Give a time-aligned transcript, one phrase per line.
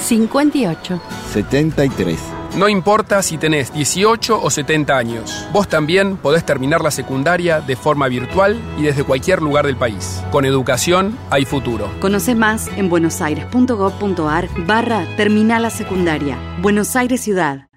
[0.00, 1.00] 58.
[1.32, 2.18] 73.
[2.56, 7.76] No importa si tenés 18 o 70 años, vos también podés terminar la secundaria de
[7.76, 10.22] forma virtual y desde cualquier lugar del país.
[10.30, 11.90] Con educación hay futuro.
[12.00, 16.38] Conoce más en buenosaires.gov.ar barra Terminal la Secundaria.
[16.60, 17.68] Buenos Aires Ciudad.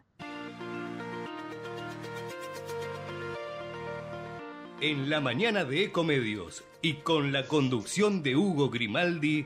[4.80, 9.46] En la mañana de Ecomedios y con la conducción de Hugo Grimaldi,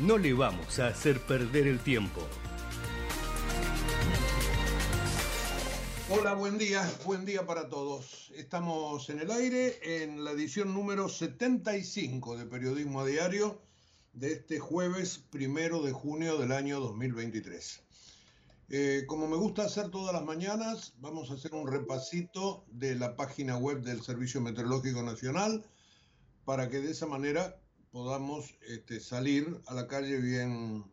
[0.00, 2.20] no le vamos a hacer perder el tiempo.
[6.10, 8.32] Hola, buen día, buen día para todos.
[8.36, 13.60] Estamos en el aire en la edición número 75 de Periodismo a Diario
[14.12, 17.80] de este jueves primero de junio del año 2023.
[18.70, 23.16] Eh, como me gusta hacer todas las mañanas, vamos a hacer un repasito de la
[23.16, 25.64] página web del Servicio Meteorológico Nacional
[26.44, 27.58] para que de esa manera
[27.90, 30.84] podamos este, salir a la calle bien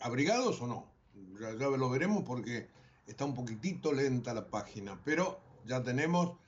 [0.00, 0.92] abrigados o no.
[1.40, 2.68] Ya, lo veremos porque
[3.06, 6.38] está un poquitito lenta la página, pero ya tenemos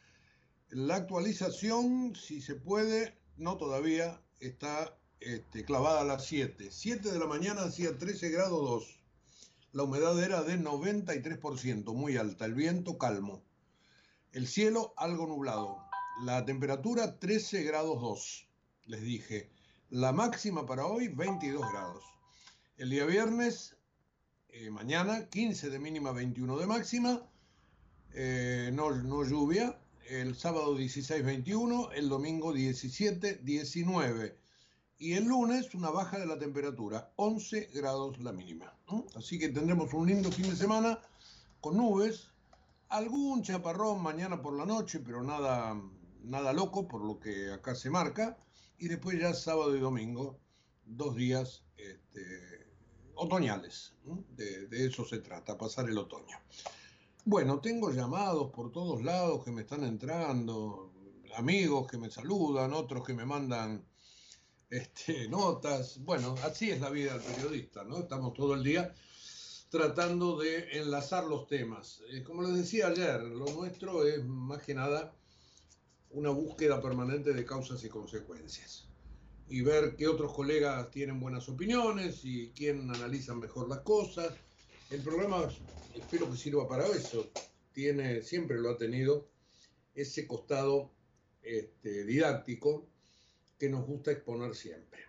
[0.71, 6.69] la actualización, si se puede, no todavía, está este, clavada a las 7.
[6.71, 9.01] 7 de la mañana hacía 13 grados 2.
[9.73, 13.43] La humedad era de 93%, muy alta, el viento calmo.
[14.33, 15.79] El cielo algo nublado.
[16.25, 18.49] La temperatura 13 grados 2,
[18.87, 19.51] les dije.
[19.91, 22.05] La máxima para hoy 22 grados.
[22.77, 23.75] El día viernes
[24.51, 27.29] eh, mañana, 15 de mínima, 21 de máxima,
[28.13, 34.39] eh, no, no lluvia, el sábado 16, 21, el domingo 17, 19
[35.01, 38.73] y el lunes una baja de la temperatura, 11 grados la mínima.
[39.17, 41.01] Así que tendremos un lindo fin de semana
[41.61, 42.29] con nubes,
[42.91, 45.77] algún chaparrón mañana por la noche, pero nada,
[46.23, 48.39] nada loco por lo que acá se marca,
[48.81, 50.41] y después ya sábado y domingo,
[50.87, 52.67] dos días este,
[53.15, 53.93] otoñales.
[54.37, 56.39] De, eso se trata, pasar el otoño.
[57.27, 60.93] Bueno, tengo llamados por todos lados que me están entrando,
[61.37, 63.85] amigos que me saludan, otros que me mandan
[64.71, 66.03] este, notas.
[66.03, 67.99] Bueno, así es la vida del periodista, ¿no?
[67.99, 68.95] Estamos todo el día
[69.69, 72.03] tratando de enlazar los temas.
[72.11, 75.15] Eh, como les decía ayer, lo nuestro es más que nada
[76.11, 78.91] una búsqueda permanente de causas y consecuencias
[79.51, 84.33] y ver qué otros colegas tienen buenas opiniones y quién analiza mejor las cosas.
[84.91, 85.49] El programa
[85.95, 87.31] espero que sirva para eso.
[87.73, 89.29] Tiene, siempre lo ha tenido,
[89.95, 90.93] ese costado
[91.43, 92.87] este, didáctico
[93.59, 95.01] que nos gusta exponer siempre.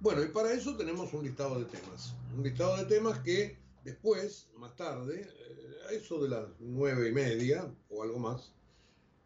[0.00, 2.14] Bueno, y para eso tenemos un listado de temas.
[2.34, 7.12] Un listado de temas que después, más tarde, eh, a eso de las nueve y
[7.12, 8.52] media o algo más,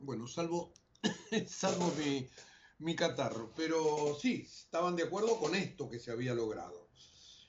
[0.00, 0.72] Bueno, salvo,
[1.46, 2.28] salvo mi,
[2.80, 6.88] mi catarro, pero sí, estaban de acuerdo con esto que se había logrado.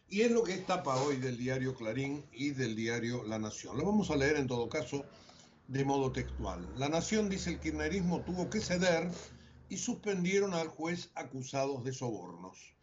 [0.08, 3.76] Y es lo que es tapa hoy del diario Clarín y del diario La Nación.
[3.78, 5.04] Lo vamos a leer en todo caso
[5.68, 6.72] de modo textual.
[6.78, 9.10] La Nación dice el kirchnerismo tuvo que ceder
[9.70, 12.74] y suspendieron al juez acusados de sobornos.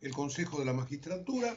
[0.00, 1.56] El Consejo de la Magistratura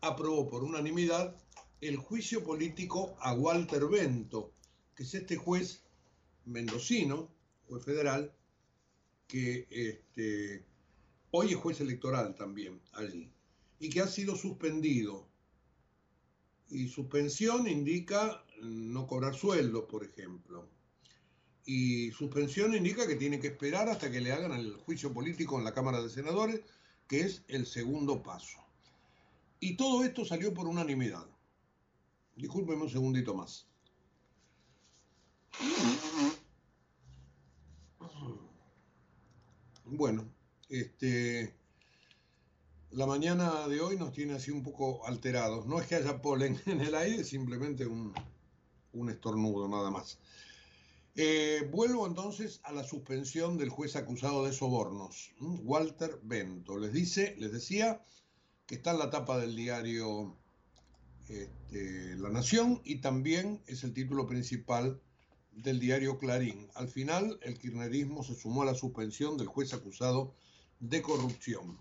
[0.00, 1.36] aprobó por unanimidad
[1.80, 4.52] el juicio político a Walter Bento,
[4.94, 5.82] que es este juez
[6.44, 7.28] mendocino,
[7.66, 8.32] juez federal,
[9.26, 10.64] que este,
[11.32, 13.32] hoy es juez electoral también allí,
[13.78, 15.28] y que ha sido suspendido.
[16.68, 20.68] Y suspensión indica no cobrar sueldo, por ejemplo.
[21.64, 25.64] Y suspensión indica que tiene que esperar hasta que le hagan el juicio político en
[25.64, 26.60] la Cámara de Senadores,
[27.10, 28.60] que es el segundo paso.
[29.58, 31.26] Y todo esto salió por unanimidad.
[32.36, 33.66] Discúlpeme un segundito más.
[39.86, 40.24] Bueno,
[40.68, 41.52] este,
[42.92, 45.66] la mañana de hoy nos tiene así un poco alterados.
[45.66, 48.14] No es que haya polen en el aire, simplemente un,
[49.10, 50.20] estornudo nada más.
[51.22, 56.78] Eh, vuelvo entonces a la suspensión del juez acusado de sobornos, Walter Bento.
[56.78, 58.02] Les dice, les decía
[58.64, 60.38] que está en la tapa del diario
[61.28, 64.98] este, La Nación y también es el título principal
[65.52, 66.70] del diario Clarín.
[66.74, 70.34] Al final, el kirchnerismo se sumó a la suspensión del juez acusado
[70.78, 71.78] de corrupción.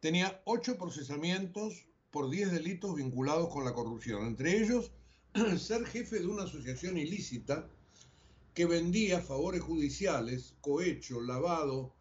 [0.00, 4.92] Tenía ocho procesamientos por diez delitos vinculados con la corrupción, entre ellos
[5.58, 7.68] ser jefe de una asociación ilícita
[8.54, 11.92] que vendía favores judiciales, cohecho, lavado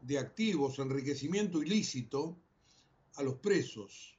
[0.00, 2.40] de activos, enriquecimiento ilícito
[3.16, 4.16] a los presos.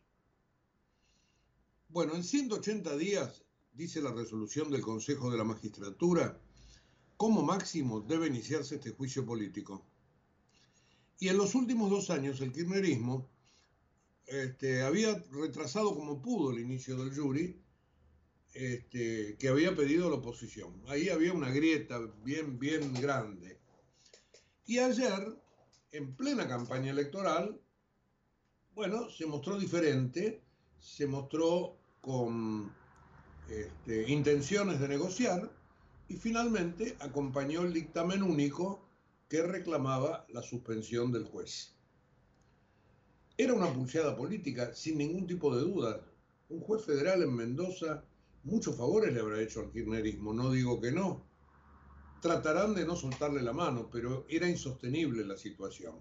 [1.90, 3.44] Bueno, en 180 días
[3.74, 6.40] dice la resolución del Consejo de la Magistratura,
[7.18, 9.84] como máximo debe iniciarse este juicio político.
[11.18, 13.28] Y en los últimos dos años el kirchnerismo
[14.28, 17.60] este, había retrasado como pudo el inicio del jury
[18.60, 20.84] este, que había pedido la oposición.
[20.88, 23.58] Ahí había una grieta bien, bien grande.
[24.66, 25.34] Y ayer,
[25.94, 27.58] en plena campaña electoral,
[28.74, 30.42] bueno, se mostró diferente,
[30.78, 32.74] se mostró con
[33.48, 35.50] este, intenciones de negociar
[36.10, 38.86] y finalmente acompañó el dictamen único
[39.30, 41.76] que reclamaba la suspensión del juez.
[43.38, 46.06] Era una pulseada política, sin ningún tipo de duda.
[46.50, 48.04] Un juez federal en Mendoza
[48.44, 51.26] muchos favores le habrá hecho al kirchnerismo, no digo que no.
[52.22, 55.96] Tratarán de no soltarle la mano, pero era insostenible la situación.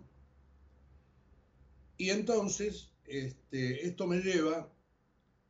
[1.96, 4.72] Y entonces, este, esto me lleva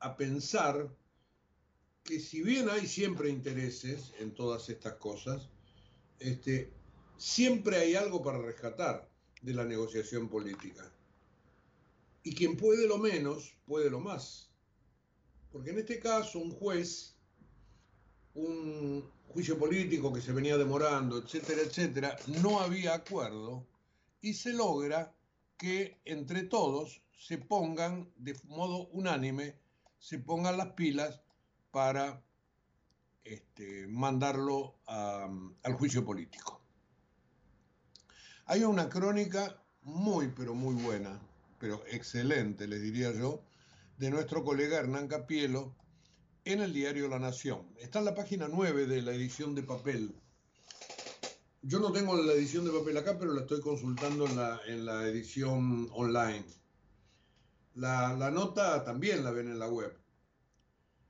[0.01, 0.95] a pensar
[2.05, 5.49] que si bien hay siempre intereses en todas estas cosas,
[6.21, 6.73] este,
[7.19, 9.09] siempre hay algo para rescatar
[9.43, 10.91] de la negociación política.
[12.23, 14.48] Y quien puede lo menos, puede lo más.
[15.53, 17.17] Porque en este caso un juez,
[18.35, 23.67] un juicio político que se venía demorando, etcétera, etcétera, no había acuerdo
[24.21, 25.15] y se logra
[25.57, 29.57] que entre todos se pongan de modo unánime,
[29.99, 31.21] se pongan las pilas
[31.71, 32.23] para
[33.25, 36.61] este, mandarlo al juicio político.
[38.47, 41.21] Hay una crónica muy, pero muy buena,
[41.59, 43.43] pero excelente, les diría yo,
[43.99, 45.75] de nuestro colega Hernán Capielo
[46.45, 47.67] en el diario La Nación.
[47.79, 50.15] Está en la página 9 de la edición de papel.
[51.63, 54.87] Yo no tengo la edición de papel acá, pero la estoy consultando en la, en
[54.87, 56.45] la edición online.
[57.75, 59.93] La, la nota también la ven en la web.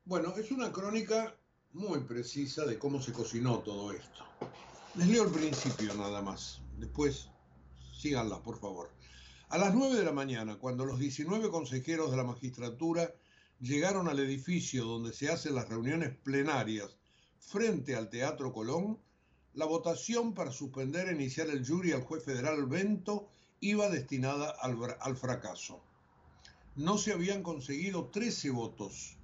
[0.06, 1.36] Bueno, es una crónica
[1.74, 4.24] muy precisa de cómo se cocinó todo esto.
[4.94, 6.62] Les leo el principio nada más.
[6.78, 7.28] Después
[7.98, 8.97] síganla, por favor.
[9.50, 13.14] A las 9 de la mañana, cuando los 19 consejeros de la magistratura
[13.60, 16.98] llegaron al edificio donde se hacen las reuniones plenarias
[17.40, 18.98] frente al Teatro Colón,
[19.54, 25.16] la votación para suspender e iniciar el jury al juez federal Bento iba destinada al,
[25.16, 25.82] fracaso.
[26.76, 29.16] No se habían conseguido 13 votos,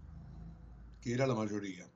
[1.03, 1.87] que era la mayoría.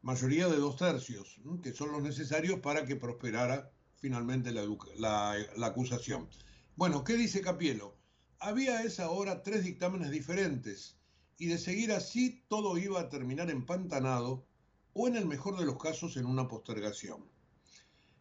[0.00, 6.28] Mayoría de dos tercios, que son los necesarios para que prosperara finalmente la, acusación.
[6.76, 7.96] Bueno, ¿qué dice Capielo?
[8.38, 10.96] Había a esa hora tres dictámenes diferentes
[11.38, 14.46] y de seguir así todo iba a terminar empantanado
[14.92, 17.24] o en el mejor de los casos en una postergación.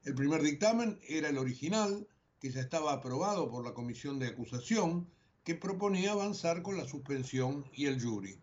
[0.03, 2.07] El primer dictamen era el original,
[2.39, 5.09] que ya estaba aprobado por la comisión de acusación,
[5.43, 8.39] que proponía avanzar con la suspensión y el jury.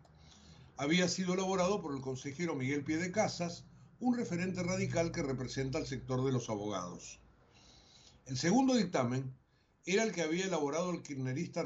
[0.77, 3.65] Había sido elaborado por el consejero Miguel Piedecasas,
[3.99, 7.22] un referente radical que representa al sector de los abogados.
[8.25, 9.33] El segundo dictamen
[9.85, 11.65] era el que había elaborado el kirchnerista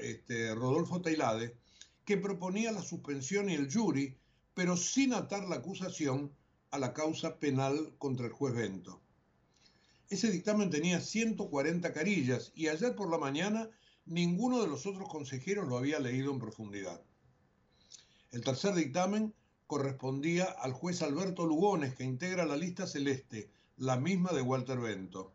[0.00, 1.56] este, Rodolfo Tailade,
[2.04, 4.16] que proponía la suspensión y el jury
[4.54, 6.32] pero sin atar la acusación
[6.70, 9.00] a la causa penal contra el juez Bento.
[10.08, 13.68] Ese dictamen tenía 140 carillas y ayer por la mañana
[14.06, 17.02] ninguno de los otros consejeros lo había leído en profundidad.
[18.30, 19.34] El tercer dictamen
[19.66, 25.32] correspondía al juez Alberto Lugones, que integra la lista celeste, la misma de Walter Bento.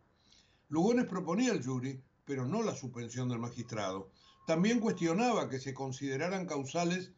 [0.70, 4.12] Lugones proponía el jury, pero no la suspensión del magistrado.
[4.46, 7.12] También cuestionaba que se consideraran causales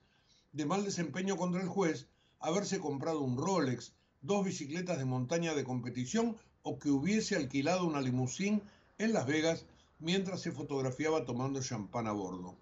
[0.53, 2.07] de mal desempeño contra el juez
[2.39, 7.99] haberse comprado un Rolex, dos bicicletas de montaña de competición o que hubiese alquilado una
[7.99, 8.63] limusín
[8.97, 9.65] en Las Vegas
[9.99, 12.55] mientras se fotografiaba tomando champán a bordo.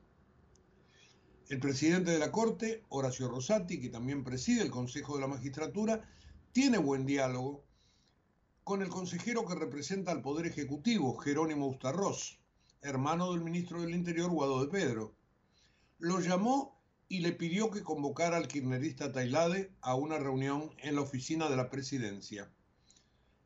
[1.49, 6.03] El presidente de la Corte, Horacio Rosati, que también preside el Consejo de la Magistratura,
[6.51, 7.63] tiene buen diálogo
[8.63, 12.39] con el consejero que representa al Poder Ejecutivo, Jerónimo Ustarroz,
[12.81, 15.15] hermano del ministro del Interior, Guado de Pedro.
[15.97, 21.01] Lo llamó y le pidió que convocara al kirchnerista Tailade a una reunión en la
[21.01, 22.51] oficina de la presidencia.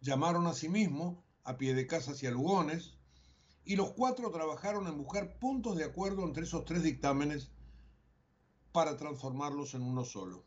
[0.01, 2.98] Llamaron a sí mismo a pie de casa hacia Lugones
[3.65, 7.51] y los cuatro trabajaron en buscar puntos de acuerdo entre esos tres dictámenes
[8.74, 10.43] para transformarlos en uno solo.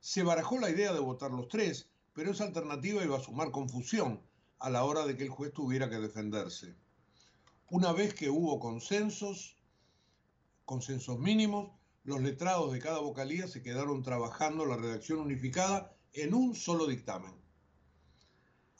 [0.00, 4.20] Se barajó la idea de votar los tres, pero esa alternativa iba a sumar confusión
[4.58, 6.74] a la hora de que el juez tuviera que defenderse.
[7.70, 9.56] Una vez que hubo consensos,
[10.64, 11.70] consensos mínimos,
[12.02, 17.36] los letrados de cada vocalía se quedaron trabajando la redacción unificada en un solo dictamen.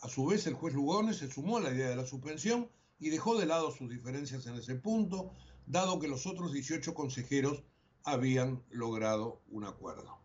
[0.00, 2.68] A su vez, el juez Lugones se sumó a la idea de la suspensión
[2.99, 5.33] y dejó de lado sus diferencias en ese punto,
[5.64, 7.62] dado que los otros 18 consejeros
[8.02, 10.18] habían logrado un acuerdo.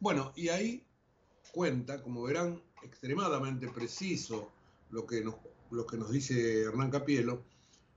[0.00, 0.85] Bueno, y ahí
[1.56, 4.52] cuenta, como verán, extremadamente preciso
[4.90, 5.36] lo que nos,
[5.70, 7.44] lo que nos dice Hernán Capielo,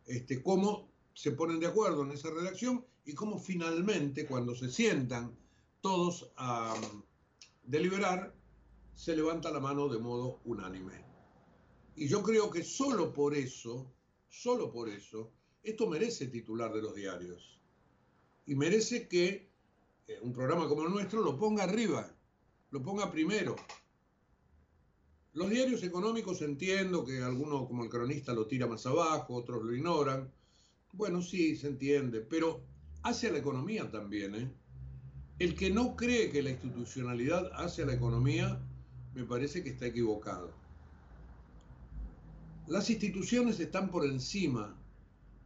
[0.05, 5.35] este, cómo se ponen de acuerdo en esa redacción y cómo finalmente, cuando se sientan
[5.81, 7.03] todos a um,
[7.63, 8.33] deliberar,
[8.95, 11.03] se levanta la mano de modo unánime.
[11.97, 13.91] Y yo creo que solo por eso,
[14.29, 17.59] solo por eso, esto merece titular de los diarios.
[18.45, 19.51] Y merece que
[20.07, 22.15] eh, un programa como el nuestro lo ponga arriba,
[22.71, 23.55] lo ponga primero.
[25.33, 29.75] Los diarios económicos entiendo que algunos como el cronista lo tira más abajo, otros lo
[29.75, 30.31] ignoran.
[30.93, 32.61] Bueno, sí, se entiende, pero
[33.03, 34.35] hacia la economía también.
[34.35, 34.51] ¿eh?
[35.37, 38.59] El que no cree que la institucionalidad hace a la economía,
[39.13, 40.51] me parece que está equivocado.
[42.67, 44.75] Las instituciones están por encima,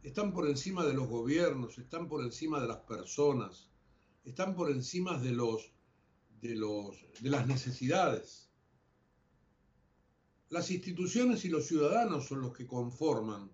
[0.02, 3.70] están por encima de los gobiernos, están por encima de las personas,
[4.24, 5.73] están por encima de los
[6.48, 8.50] de las necesidades.
[10.50, 13.50] Las instituciones y los ciudadanos son los que conforman,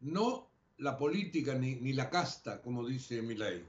[0.00, 0.48] no
[0.78, 3.64] la política ni, la casta, como dice Milay.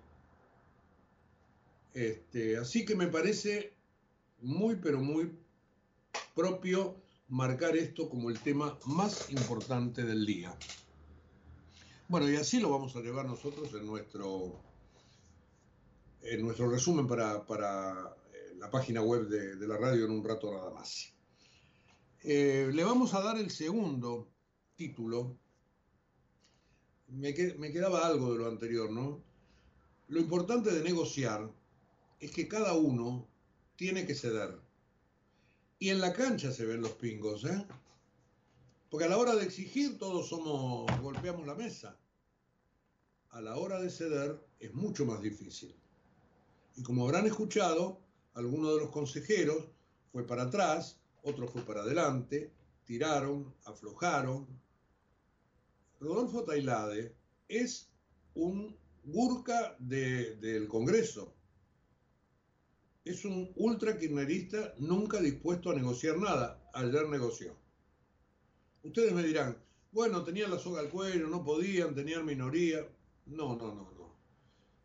[1.94, 3.74] Este, así que me parece
[4.42, 5.32] muy, pero muy
[6.36, 6.96] propio
[7.30, 10.56] marcar esto como el tema más importante del día.
[12.08, 14.62] Bueno, y así lo vamos a llevar nosotros en nuestro,
[16.26, 20.52] en nuestro resumen para, para eh, la página web de, la radio en un rato
[20.52, 21.14] nada más.
[22.24, 24.28] Eh, le vamos a dar el segundo
[24.76, 25.38] título
[27.08, 29.24] me, quedaba algo de lo anterior, ¿no?
[30.08, 31.52] Lo importante de negociar
[32.20, 33.28] es que cada uno
[33.76, 34.60] tiene que ceder.
[35.80, 37.66] Y en la cancha se ven los pingos, ¿eh?
[38.90, 41.98] Porque a la hora de exigir todos somos, golpeamos la mesa.
[43.32, 45.76] A la hora de ceder es mucho más difícil.
[46.76, 48.00] Y como habrán escuchado,
[48.34, 49.66] algunos de los consejeros
[50.12, 52.52] fue para atrás, otro fue para adelante,
[52.86, 54.48] tiraron, aflojaron,
[56.00, 57.16] Rodolfo Tailade
[57.48, 57.90] es
[58.34, 61.34] un Gurka del Congreso.
[63.04, 66.70] Es un ultra kirchnerista nunca dispuesto a negociar nada.
[66.74, 67.56] Ayer negoció.
[68.84, 69.58] Ustedes me dirán,
[69.92, 72.88] bueno, tenían la soga al cuello, no podían, tenían minoría.
[73.28, 73.95] No, no, no, no.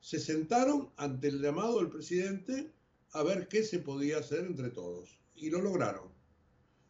[0.00, 2.72] Se sentaron ante el llamado del presidente
[3.12, 5.18] a ver qué se podía hacer entre todos.
[5.34, 6.08] Y lo lograron.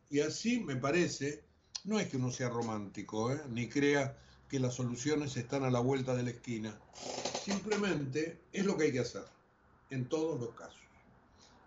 [0.09, 1.45] Y así me parece,
[1.85, 3.41] no es que uno sea romántico, ¿eh?
[3.49, 6.79] ni crea que las soluciones están a la vuelta de la esquina.
[7.45, 9.25] Simplemente es lo que hay que hacer,
[9.91, 10.81] en todos los casos.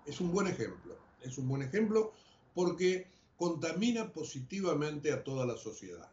[0.05, 2.13] Es un buen ejemplo, es un buen ejemplo
[2.53, 3.07] porque
[3.38, 6.12] contamina positivamente a toda la sociedad.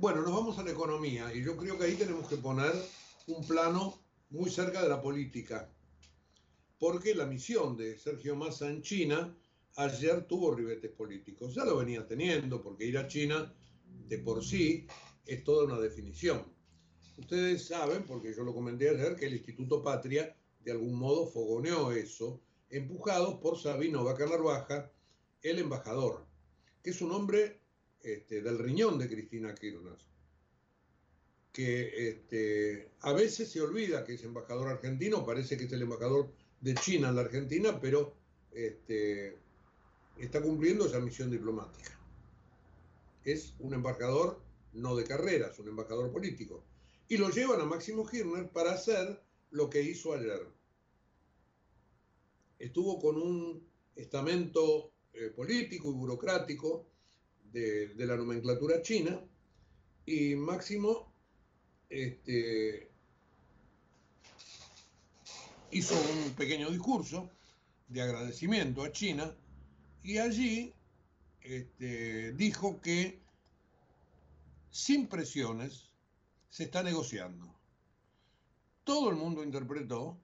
[0.00, 2.72] Bueno, nos vamos a la economía y yo creo que ahí tenemos que poner
[3.26, 5.70] un plano muy cerca de la política,
[6.78, 9.36] porque la misión de Sergio Massa en China
[9.76, 13.54] ayer tuvo ribetes políticos, ya lo venía teniendo, porque ir a China
[14.08, 14.86] de por sí
[15.26, 16.46] es toda una definición.
[17.18, 21.92] Ustedes saben, porque yo lo comenté ayer, que el Instituto Patria de algún modo fogoneó
[21.92, 22.40] eso,
[22.70, 24.90] empujados por Sabino Vaca Narvaja,
[25.42, 26.24] el embajador,
[26.82, 27.59] que es un hombre
[28.02, 29.96] este, del riñón de Cristina Kirchner,
[31.52, 36.32] que este, a veces se olvida que es embajador argentino, parece que es el embajador
[36.60, 38.14] de China en la Argentina, pero
[38.52, 39.36] este,
[40.18, 41.98] está cumpliendo esa misión diplomática.
[43.24, 44.40] Es un embajador
[44.72, 46.64] no de carrera, es un embajador político.
[47.08, 50.46] Y lo llevan a Máximo Kirchner para hacer lo que hizo ayer.
[52.58, 53.66] Estuvo con un
[53.96, 56.86] estamento eh, político y burocrático
[57.52, 59.20] de, la nomenclatura china,
[60.06, 61.12] y Máximo
[61.88, 62.90] este,
[65.70, 67.30] hizo un pequeño discurso
[67.88, 69.34] de agradecimiento a China
[70.02, 70.74] y allí
[71.40, 73.20] este, dijo que
[74.70, 75.90] sin presiones
[76.48, 77.54] se está negociando.
[78.84, 80.18] Todo el mundo interpretó,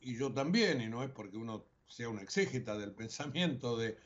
[0.00, 3.98] y yo también, y no es porque uno sea un exégeta del pensamiento de,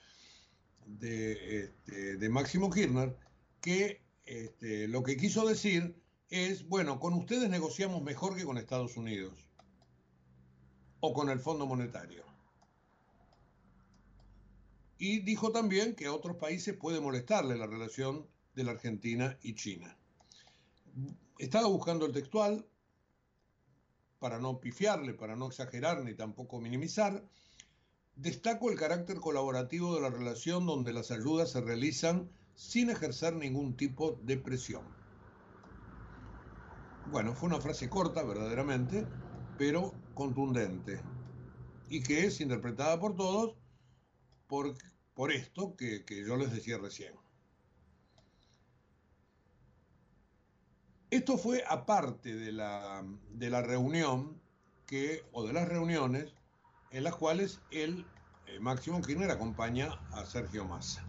[0.86, 3.16] de, este, de Máximo Kirchner,
[3.60, 8.96] que este, lo que quiso decir es, bueno, con ustedes negociamos mejor que con Estados
[8.96, 9.48] Unidos
[11.00, 12.24] o con el Fondo Monetario.
[14.98, 19.54] Y dijo también que a otros países puede molestarle la relación de la Argentina y
[19.54, 19.98] China.
[21.38, 22.64] Estaba buscando el textual
[24.20, 27.28] para no pifiarle, para no exagerar ni tampoco minimizar,
[28.16, 33.76] Destaco el carácter colaborativo de la relación donde las ayudas se realizan sin ejercer ningún
[33.76, 34.82] tipo de presión.
[37.10, 39.06] Bueno, fue una frase corta, verdaderamente,
[39.58, 41.00] pero contundente,
[41.88, 43.56] y que es interpretada por todos
[44.46, 44.74] por,
[45.14, 47.14] por esto que, que yo les decía recién.
[51.10, 54.40] Esto fue aparte de la, de la reunión
[54.86, 56.34] que, o de las reuniones
[56.92, 58.04] en las cuales el
[58.46, 61.04] eh, Máximo Kirchner acompaña a Sergio Massa.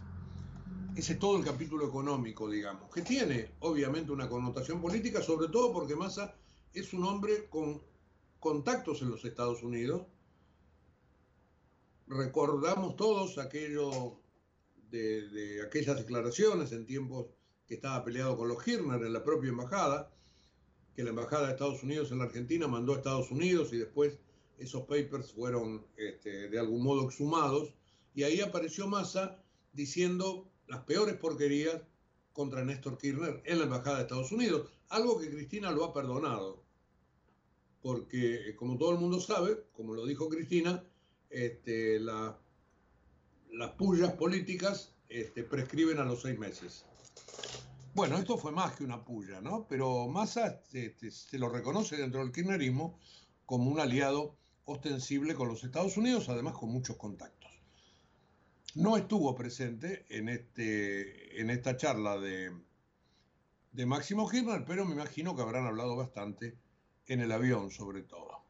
[0.96, 5.72] Ese es todo el capítulo económico, digamos, que tiene obviamente una connotación política, sobre todo
[5.72, 6.34] porque Massa
[6.72, 7.82] es un hombre con
[8.40, 10.06] contactos en los Estados Unidos.
[12.06, 13.36] Recordamos todos
[14.90, 17.26] de aquellas declaraciones en tiempos
[17.66, 20.10] que estaba peleado con los Kirchner en la propia embajada,
[20.94, 24.18] que la embajada de Estados Unidos en la Argentina mandó a Estados Unidos y después
[24.58, 27.74] esos papers fueron este, de algún modo exhumados
[28.14, 31.82] y ahí apareció Massa diciendo las peores porquerías
[32.32, 36.62] contra Néstor Kirchner en la Embajada de Estados Unidos, algo que Cristina lo ha perdonado,
[37.82, 40.84] porque eh, como todo el mundo sabe, como lo dijo Cristina,
[41.30, 42.34] este, las
[43.76, 46.84] pullas políticas este, prescriben a los seis meses.
[47.94, 49.66] Bueno, esto fue más que una puya, ¿no?
[49.68, 52.98] Pero Massa se lo reconoce dentro del kirchnerismo
[53.46, 57.50] como un aliado ostensible con los Estados Unidos, además con muchos contactos.
[58.74, 62.52] No estuvo presente en, este, en esta charla de,
[63.86, 66.56] Máximo Kirchner, pero me imagino que habrán hablado bastante
[67.06, 68.42] en el avión sobre todo.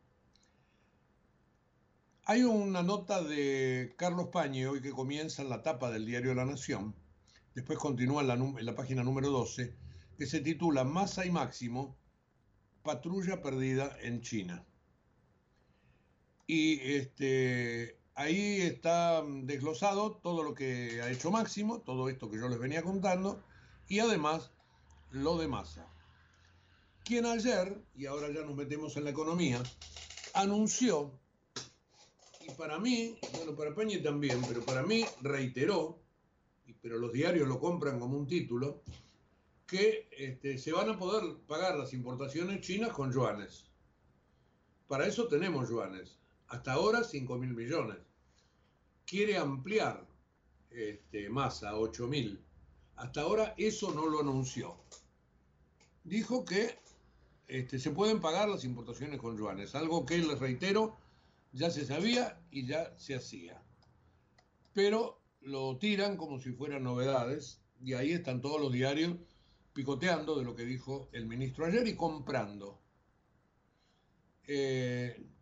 [2.27, 6.47] Hay una nota de Carlos Pañi hoy que comienza en la tapa del diario La
[6.47, 6.95] Nación,
[7.55, 9.77] después continúa en la, en la página número 12,
[10.17, 11.99] que se titula Massa y Máximo,
[12.83, 14.65] patrulla perdida en China.
[16.47, 22.49] Y este, ahí está desglosado todo lo que ha hecho Máximo, todo esto que yo
[22.49, 23.43] les venía contando,
[23.89, 24.51] y además
[25.11, 25.87] lo de Massa,
[27.05, 29.63] quien ayer, y ahora ya nos metemos en la economía,
[30.35, 31.13] anunció,
[32.47, 35.99] y para mí, bueno, para Peña también, pero para mí reiteró,
[36.83, 38.83] pero los diarios lo compran como un título,
[39.67, 43.65] que este, se van a poder pagar las importaciones chinas con yuanes.
[44.87, 46.19] Para eso tenemos yuanes.
[46.55, 47.99] Hasta ahora 5 mil millones.
[49.05, 50.07] Quiere ampliar
[50.71, 52.41] este, más a 8 mil.
[52.95, 54.77] Hasta ahora eso no lo anunció.
[56.05, 56.79] Dijo que
[57.49, 60.97] este, se pueden pagar las importaciones con yuanes, algo que, les reitero,
[61.53, 63.61] ya se sabía y ya se hacía.
[64.75, 69.17] Pero lo tiran como si fueran novedades y ahí están todos los diarios
[69.73, 72.79] picoteando de lo que dijo el ministro ayer y comprando.
[74.47, 75.34] Eh,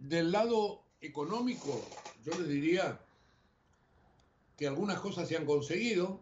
[0.00, 1.80] del lado económico,
[2.24, 3.00] yo les diría
[4.56, 6.20] que algunas cosas se han conseguido,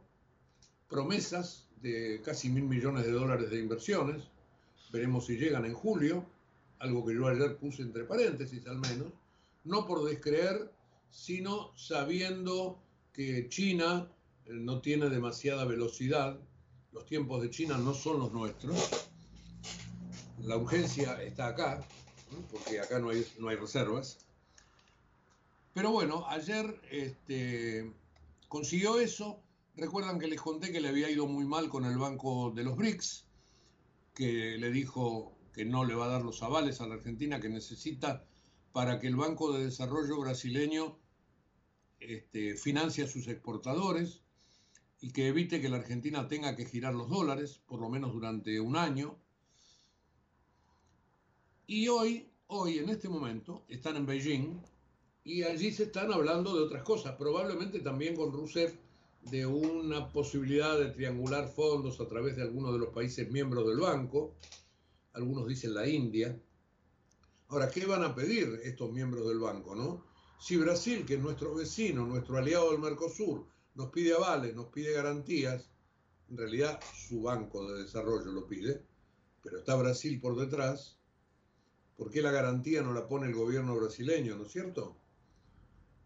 [0.89, 4.25] promesas de casi mil millones de dólares de inversiones,
[4.93, 6.27] veremos si llegan en julio,
[6.81, 9.13] algo que yo ayer puse entre paréntesis al menos,
[9.65, 10.73] no por descreer,
[11.11, 12.81] sino sabiendo
[13.13, 14.09] que China
[14.47, 16.39] eh, no tiene demasiada velocidad,
[16.93, 19.09] los tiempos de China no son los nuestros,
[20.41, 21.87] la urgencia está acá,
[22.51, 24.19] porque acá no hay, no hay reservas.
[25.75, 27.93] Pero bueno, ayer este,
[28.49, 29.43] consiguió eso.
[29.77, 32.77] Recuerdan que les conté que le había ido muy mal con el Banco de los
[32.77, 33.27] BRICS,
[34.15, 37.49] que le dijo que no le va a dar los avales a la Argentina que
[37.49, 38.25] necesita
[38.73, 40.99] para que el Banco de Desarrollo brasileño
[42.01, 44.23] este, financie a sus exportadores
[45.01, 48.61] y que evite que la Argentina tenga que girar los dólares, por lo menos durante
[48.61, 49.19] un año.
[51.71, 54.59] Y hoy, hoy en este momento, están en Beijing
[55.23, 58.73] y allí se están hablando de otras cosas, probablemente también con Rousseff
[59.31, 63.81] de una posibilidad de triangular fondos a través de algunos de los países miembros del
[63.81, 64.35] banco,
[65.13, 66.41] algunos dicen la India.
[67.49, 70.07] Ahora, ¿qué van a pedir estos miembros del banco, no?
[70.41, 74.95] Si Brasil, que es nuestro vecino, nuestro aliado del Mercosur, nos pide avales, nos pide
[74.95, 75.71] garantías,
[76.31, 78.87] en realidad su banco de desarrollo lo pide,
[79.43, 80.98] pero está Brasil por detrás,
[81.99, 84.97] ¿por qué la garantía no la pone el gobierno brasileño, no es cierto?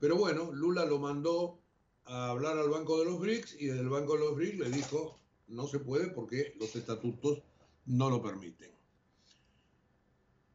[0.01, 1.61] Pero bueno, Lula lo mandó
[2.07, 4.71] a hablar al Banco de los BRICS y desde el Banco de los BRICS le
[4.71, 7.43] dijo, no se puede porque los estatutos
[7.85, 8.73] no lo permiten.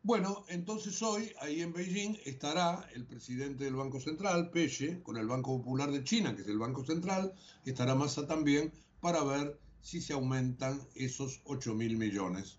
[0.02, 5.28] Bueno, entonces hoy ahí en Beijing estará el presidente del Banco Central, Peche, con el
[5.28, 7.34] Banco Popular de China, que es el Banco Central,
[7.66, 8.72] estará Massa también
[9.02, 12.58] para ver si se aumentan esos 8 mil millones,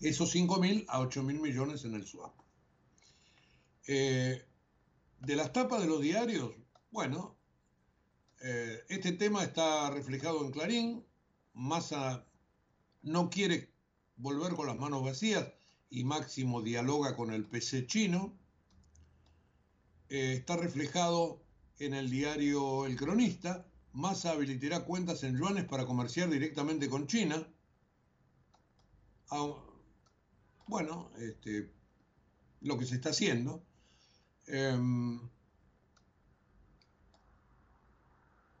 [0.00, 2.34] esos 5 mil a 8 mil millones en el swap.
[3.86, 4.44] Eh,
[5.20, 6.52] de las tapas de los diarios,
[6.90, 7.36] bueno,
[8.42, 11.06] eh, este tema está reflejado en Clarín,
[11.52, 12.24] Massa
[13.02, 13.70] no quiere
[14.16, 15.46] volver con las manos vacías,
[15.90, 18.32] y Máximo dialoga con el PC chino.
[20.08, 21.42] Eh, está reflejado
[21.78, 23.66] en el diario El Cronista.
[23.92, 27.44] Massa habilitará cuentas en yuanes para comerciar directamente con China.
[29.30, 29.52] Ah,
[30.70, 31.68] bueno, este,
[32.62, 33.62] lo que se está haciendo.
[34.46, 35.20] Em,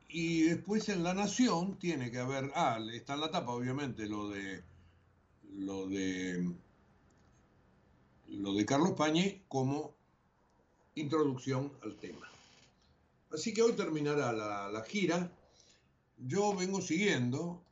[0.08, 4.28] y después en La Nación tiene que haber, ah, está en la tapa obviamente lo
[4.28, 4.62] de
[5.54, 6.52] lo de
[8.28, 9.94] lo de Carlos Pañe como
[10.94, 12.28] introducción al tema.
[13.32, 15.30] Así que hoy terminará la, gira.
[16.18, 17.62] Yo vengo siguiendo,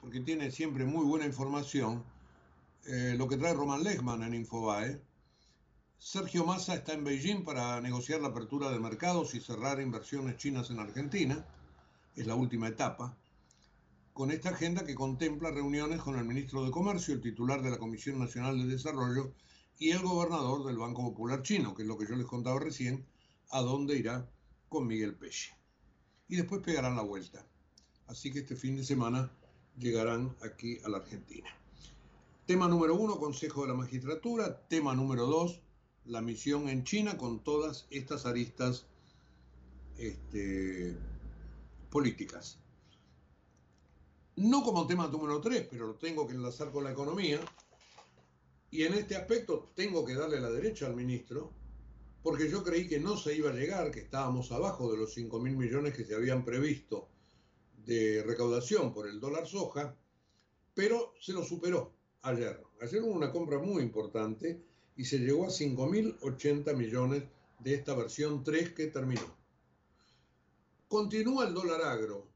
[0.00, 2.04] porque tiene siempre muy buena información,
[2.86, 5.00] eh, lo que trae Roman Lechman en Infobae.
[5.98, 10.70] Sergio Massa está en Beijing para negociar la apertura de mercados y cerrar inversiones chinas
[10.70, 11.44] en Argentina.
[12.16, 13.16] Es la última etapa.
[14.14, 17.78] Con esta agenda que contempla reuniones con el ministro de Comercio, el titular de la
[17.78, 19.34] Comisión Nacional de Desarrollo
[19.78, 23.06] y el gobernador del Banco Popular Chino, que es lo que yo les contaba recién,
[23.50, 24.28] a dónde irá
[24.68, 25.54] con Miguel Peche.
[26.28, 27.44] Y después pegarán la vuelta.
[28.06, 29.30] Así que este fin de semana
[29.76, 31.59] llegarán aquí a la Argentina.
[32.50, 34.66] Tema número uno, Consejo de la Magistratura.
[34.66, 35.60] Tema número dos,
[36.04, 38.86] la misión en China con todas estas aristas
[39.96, 40.96] este,
[41.90, 42.58] políticas.
[44.34, 47.38] No como tema número tres, pero lo tengo que enlazar con la economía,
[48.72, 51.52] y en este aspecto tengo que darle la derecha al ministro,
[52.20, 55.38] porque yo creí que no se iba a llegar, que estábamos abajo de los 5
[55.38, 57.10] mil millones que se habían previsto
[57.86, 59.94] de recaudación por el dólar soja,
[60.74, 62.60] pero se lo superó ayer.
[62.80, 64.60] Ayer hubo una compra muy importante
[64.96, 67.24] y se llegó a 5.080 millones
[67.58, 69.36] de esta versión 3 que terminó.
[70.88, 72.26] Continúa el dólar agro,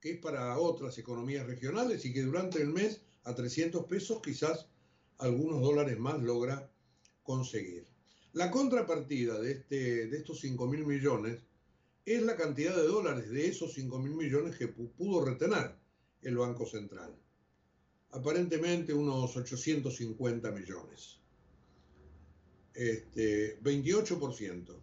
[0.00, 4.66] que es para otras economías regionales y que durante el mes a 300 pesos quizás
[5.18, 6.70] algunos dólares más logra
[7.22, 7.86] conseguir.
[8.32, 11.40] La contrapartida de, este, de estos 5 mil millones
[12.04, 15.74] es la cantidad de dólares de esos 5 mil millones que pudo retener
[16.22, 17.14] el Banco Central.
[18.12, 21.20] Aparentemente unos 850 millones.
[22.74, 24.76] Este, 28%.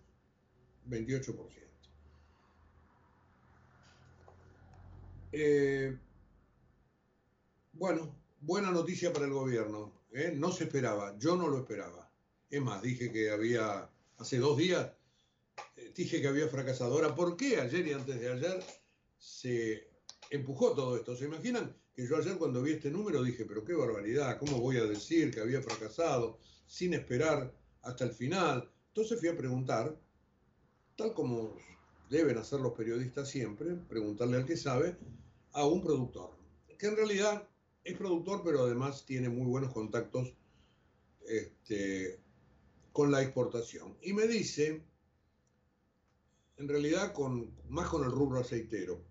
[0.89, 1.67] 28%.
[5.33, 5.97] Eh,
[7.73, 9.93] bueno, buena noticia para el gobierno.
[10.11, 10.33] ¿eh?
[10.35, 12.09] No se esperaba, yo no lo esperaba.
[12.49, 14.89] Es más, dije que había, hace dos días,
[15.75, 17.13] eh, dije que había fracasadora.
[17.13, 18.63] ¿Por qué ayer y antes de ayer
[19.17, 19.87] se
[20.29, 21.15] empujó todo esto?
[21.15, 24.77] ¿Se imaginan que yo ayer cuando vi este número dije, pero qué barbaridad, ¿cómo voy
[24.77, 28.69] a decir que había fracasado sin esperar hasta el final?
[28.89, 29.99] Entonces fui a preguntar,
[30.95, 31.57] tal como
[32.07, 34.95] deben hacer los periodistas siempre, preguntarle al que sabe,
[35.53, 36.37] a un productor,
[36.77, 37.49] que en realidad
[37.83, 40.35] es productor, pero además tiene muy buenos contactos
[41.25, 42.19] este,
[42.91, 43.97] con la exportación.
[44.03, 44.83] Y me dice,
[46.57, 49.03] en realidad con, más con el rubro aceitero,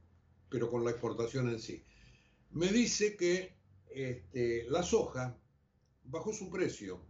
[0.48, 1.82] pero con la exportación en sí,
[2.56, 3.54] me dice que
[3.90, 5.38] este, la soja
[6.04, 7.02] bajó su precio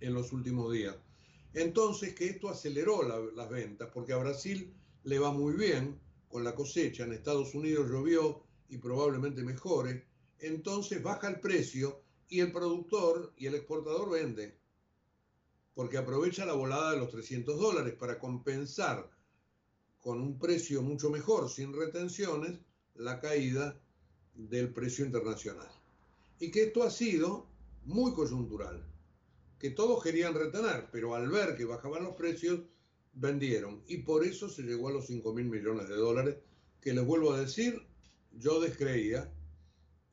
[0.00, 0.96] en los últimos días.
[1.54, 6.56] Entonces que esto aceleró las ventas, porque a Brasil le va muy bien con la
[6.56, 10.08] cosecha, en Estados Unidos llovió y probablemente mejore,
[10.40, 14.58] entonces baja el precio y el productor y el exportador vende,
[15.74, 19.08] porque aprovecha la volada de los 300 dólares para compensar
[20.00, 22.58] con un precio mucho mejor, sin retenciones,
[22.94, 23.80] la caída
[24.34, 25.70] del precio internacional.
[26.38, 27.46] Y que esto ha sido
[27.84, 28.84] muy coyuntural,
[29.58, 32.60] que todos querían retener, pero al ver que bajaban los precios,
[33.12, 33.82] vendieron.
[33.86, 36.36] Y por eso se llegó a los 5 mil millones de dólares,
[36.80, 37.82] que les vuelvo a decir,
[38.32, 39.30] yo descreía,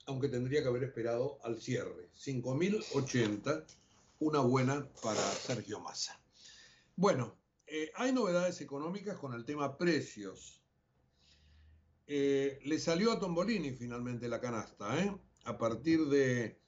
[0.06, 2.10] aunque tendría que haber esperado al cierre.
[2.18, 3.66] 5.080,
[4.20, 6.20] una buena para Sergio Massa.
[6.96, 7.36] Bueno,
[7.68, 10.62] eh, hay novedades económicas con el tema precios.
[12.08, 15.04] Eh, le salió a Tombolini finalmente la canasta.
[15.04, 15.16] ¿eh?
[15.46, 16.60] A partir de,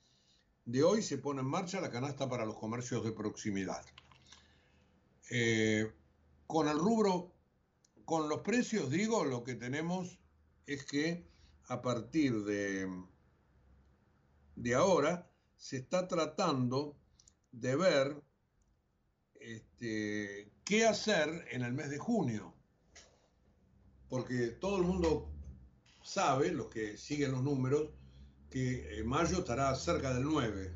[0.84, 3.86] hoy se pone en marcha la canasta para los comercios de proximidad.
[6.47, 7.36] con el rubro,
[8.06, 10.19] con los precios, digo, lo que tenemos
[10.65, 11.28] es que
[11.67, 12.88] a partir de,
[14.56, 16.97] de ahora se está tratando
[17.52, 18.23] de ver
[19.36, 22.56] este, qué hacer en el mes de junio.
[24.09, 25.29] Porque todo el mundo
[26.03, 27.89] sabe, los que siguen los números,
[28.49, 30.73] que mayo estará cerca del 9,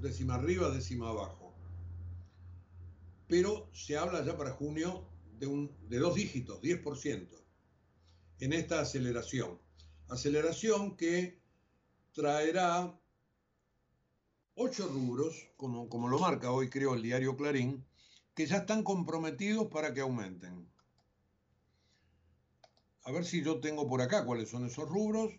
[0.00, 1.54] décima arriba, décima abajo.
[3.26, 7.28] Pero se habla ya para junio de, un, de dos dígitos, 10%,
[8.40, 9.58] en esta aceleración
[10.08, 11.40] aceleración que
[12.12, 12.98] traerá
[14.54, 17.84] ocho rubros, como, como lo marca hoy creo el diario Clarín,
[18.34, 20.68] que ya están comprometidos para que aumenten.
[23.08, 25.32] A ver si yo tengo por acá cuáles son esos rubros,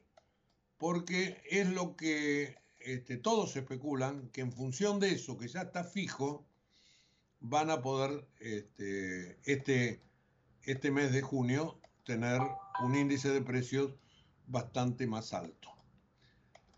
[0.79, 5.83] porque es lo que este, todos especulan, que en función de eso, que ya está
[5.83, 6.47] fijo,
[7.39, 10.01] van a poder este, este,
[10.63, 12.41] este mes de junio tener
[12.81, 13.93] un índice de precios
[14.47, 15.69] bastante más alto.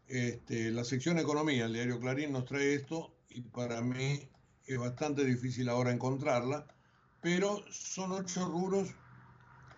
[0.09, 4.27] Este, la sección Economía, el diario Clarín, nos trae esto y para mí
[4.65, 6.67] es bastante difícil ahora encontrarla,
[7.21, 8.93] pero son ocho rubros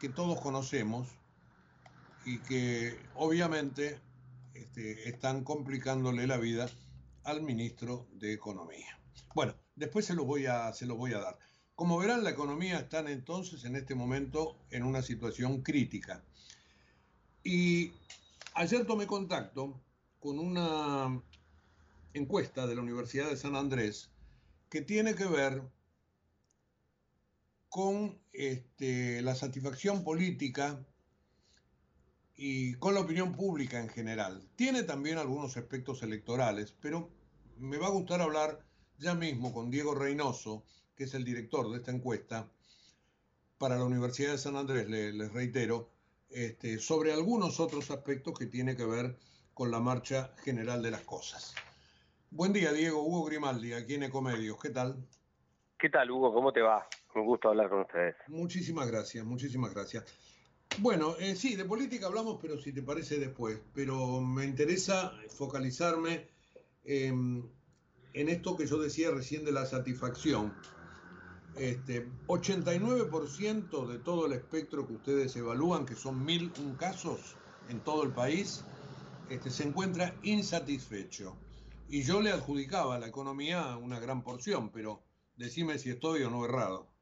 [0.03, 1.07] que todos conocemos
[2.25, 4.01] y que obviamente
[4.53, 6.69] este, están complicándole la vida
[7.23, 8.99] al ministro de Economía.
[9.33, 11.39] Bueno, después se lo voy a, se lo voy a dar.
[11.73, 16.21] Como verán, la economía está entonces en este momento en una situación crítica.
[17.41, 17.93] Y
[18.55, 19.79] ayer tomé contacto
[20.19, 21.17] con una
[22.13, 24.09] encuesta de la Universidad de San Andrés
[24.69, 25.63] que tiene que ver
[27.73, 30.85] con este, la satisfacción política
[32.35, 34.47] y con la opinión pública en general.
[34.55, 37.09] Tiene también algunos aspectos electorales, pero
[37.57, 38.59] me va a gustar hablar
[38.99, 40.63] ya mismo con Diego Reynoso,
[40.95, 42.47] que es el director de esta encuesta
[43.57, 45.89] para la Universidad de San Andrés, les reitero,
[46.29, 49.17] este, sobre algunos otros aspectos que tiene que ver
[49.55, 51.55] con la marcha general de las cosas.
[52.29, 53.01] Buen día, Diego.
[53.01, 54.59] Hugo Grimaldi, aquí en Ecomedios.
[54.61, 54.95] ¿Qué tal?
[55.79, 56.31] ¿Qué tal, Hugo?
[56.31, 56.87] ¿Cómo te va?
[57.15, 58.15] Un gusto hablar con ustedes.
[58.27, 60.05] Muchísimas gracias, muchísimas gracias.
[60.79, 63.59] Bueno, eh, sí, de política hablamos, pero si te parece después.
[63.73, 66.27] Pero me interesa focalizarme
[66.85, 67.49] en
[68.13, 70.53] esto que yo decía recién de la satisfacción.
[71.55, 77.35] Este, 89% de todo el espectro que ustedes evalúan, que son mil un casos
[77.69, 78.63] en todo el país,
[79.29, 81.35] este, se encuentra insatisfecho.
[81.87, 85.03] Y yo le adjudicaba a la economía una gran porción, pero
[85.35, 86.92] decime si estoy o no errado.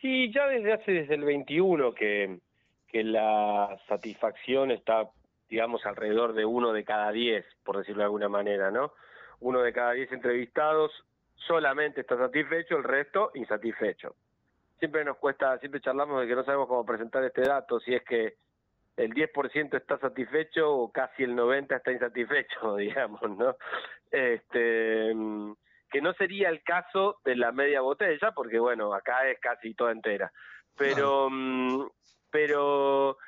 [0.00, 2.38] Sí, ya desde hace desde el 21 que,
[2.88, 5.10] que la satisfacción está
[5.50, 8.92] digamos, alrededor de uno de cada diez, por decirlo de alguna manera, ¿no?
[9.40, 10.92] Uno de cada diez entrevistados
[11.34, 14.14] solamente está satisfecho, el resto insatisfecho.
[14.78, 18.04] Siempre nos cuesta, siempre charlamos de que no sabemos cómo presentar este dato, si es
[18.04, 18.34] que
[18.96, 23.56] el 10% está satisfecho o casi el 90% está insatisfecho, digamos, ¿no?
[24.10, 25.12] Este,
[25.90, 29.92] que no sería el caso de la media botella, porque bueno, acá es casi toda
[29.92, 30.32] entera.
[30.76, 31.88] Pero, mm,
[32.30, 33.18] pero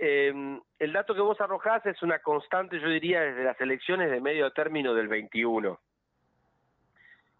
[0.00, 0.32] eh,
[0.78, 4.50] el dato que vos arrojás es una constante, yo diría, desde las elecciones de medio
[4.52, 5.78] término del 21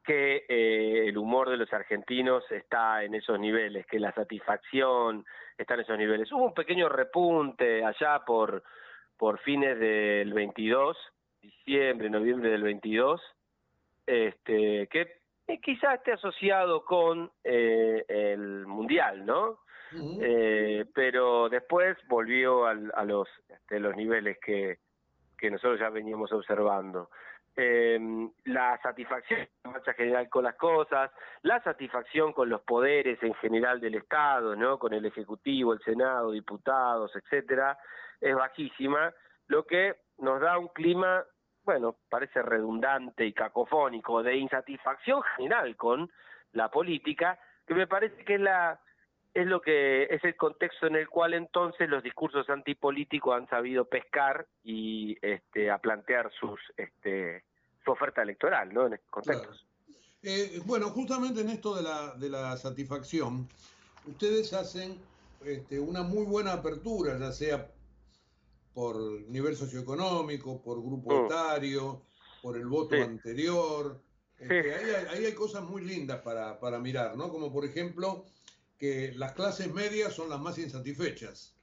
[0.05, 5.25] que eh, el humor de los argentinos está en esos niveles, que la satisfacción
[5.57, 6.33] está en esos niveles.
[6.33, 8.63] Hubo un pequeño repunte allá por,
[9.17, 10.97] por fines del 22,
[11.41, 13.21] diciembre, noviembre del 22,
[14.07, 15.21] este, que
[15.63, 19.61] quizá esté asociado con eh, el Mundial, ¿no?
[19.93, 24.79] eh, pero después volvió al, a los, este, los niveles que,
[25.37, 27.11] que nosotros ya veníamos observando.
[27.57, 27.99] Eh,
[28.45, 31.11] la satisfacción en marcha general con las cosas,
[31.43, 34.79] la satisfacción con los poderes en general del Estado, ¿no?
[34.79, 37.77] con el Ejecutivo, el Senado, diputados, etcétera,
[38.21, 39.13] es bajísima,
[39.49, 41.25] lo que nos da un clima,
[41.71, 46.11] bueno, parece redundante y cacofónico, de insatisfacción general con
[46.51, 48.35] la política, que me parece que
[49.35, 53.85] es lo que es el contexto en el cual entonces los discursos antipolíticos han sabido
[53.85, 57.45] pescar y este a plantear sus este
[57.85, 59.65] su oferta electoral no en estos contextos.
[60.25, 63.49] Eh, bueno justamente en esto de la de la satisfacción
[64.09, 65.01] ustedes hacen
[65.45, 67.69] este, una muy buena apertura ya sea
[68.75, 68.97] por
[69.29, 71.25] nivel socioeconómico por grupo Mm.
[71.27, 72.03] etario
[72.41, 73.03] por el voto Sí.
[73.03, 74.01] anterior
[74.39, 74.71] Este, Sí.
[74.71, 78.25] ahí, hay, ahí hay cosas muy lindas para, para mirar no como por ejemplo
[78.79, 81.55] que las clases medias son las más insatisfechas.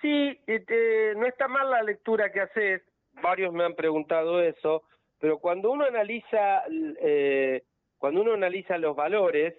[0.00, 2.80] Sí, este, no está mal la lectura que haces,
[3.22, 4.84] varios me han preguntado eso,
[5.20, 6.62] pero cuando uno analiza,
[7.00, 7.62] eh,
[7.98, 9.54] cuando uno analiza los valores,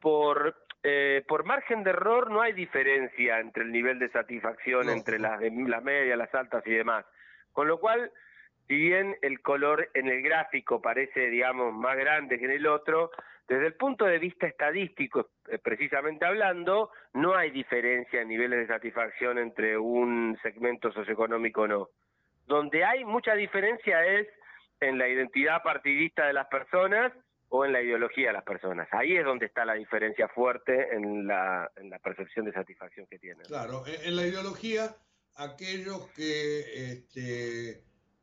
[0.00, 4.92] por, eh, por margen de error no hay diferencia entre el nivel de satisfacción No.
[4.92, 7.04] entre las, las medias, las altas y demás.
[7.52, 8.10] Con lo cual,
[8.66, 13.10] si bien el color en el gráfico parece, digamos, más grande que en el otro,
[13.48, 18.74] desde el punto de vista estadístico, eh, precisamente hablando, no hay diferencia en niveles de
[18.74, 21.88] satisfacción entre un segmento socioeconómico o no.
[22.46, 24.26] Donde hay mucha diferencia es
[24.80, 27.12] en la identidad partidista de las personas
[27.54, 28.88] o en la ideología de las personas.
[28.92, 33.18] Ahí es donde está la diferencia fuerte en la, en la percepción de satisfacción que
[33.18, 33.44] tienen.
[33.44, 34.96] Claro, en, en la ideología,
[35.36, 36.60] aquellos que
[36.92, 37.82] este,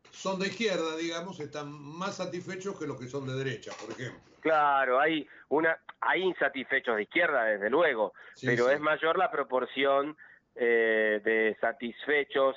[0.10, 4.20] son de izquierda, digamos, están más satisfechos que los que son de derecha, por ejemplo.
[4.40, 8.74] Claro, hay una hay insatisfechos de izquierda, desde luego, Sí, pero sí.
[8.74, 10.18] es mayor la proporción
[10.56, 12.56] eh, de satisfechos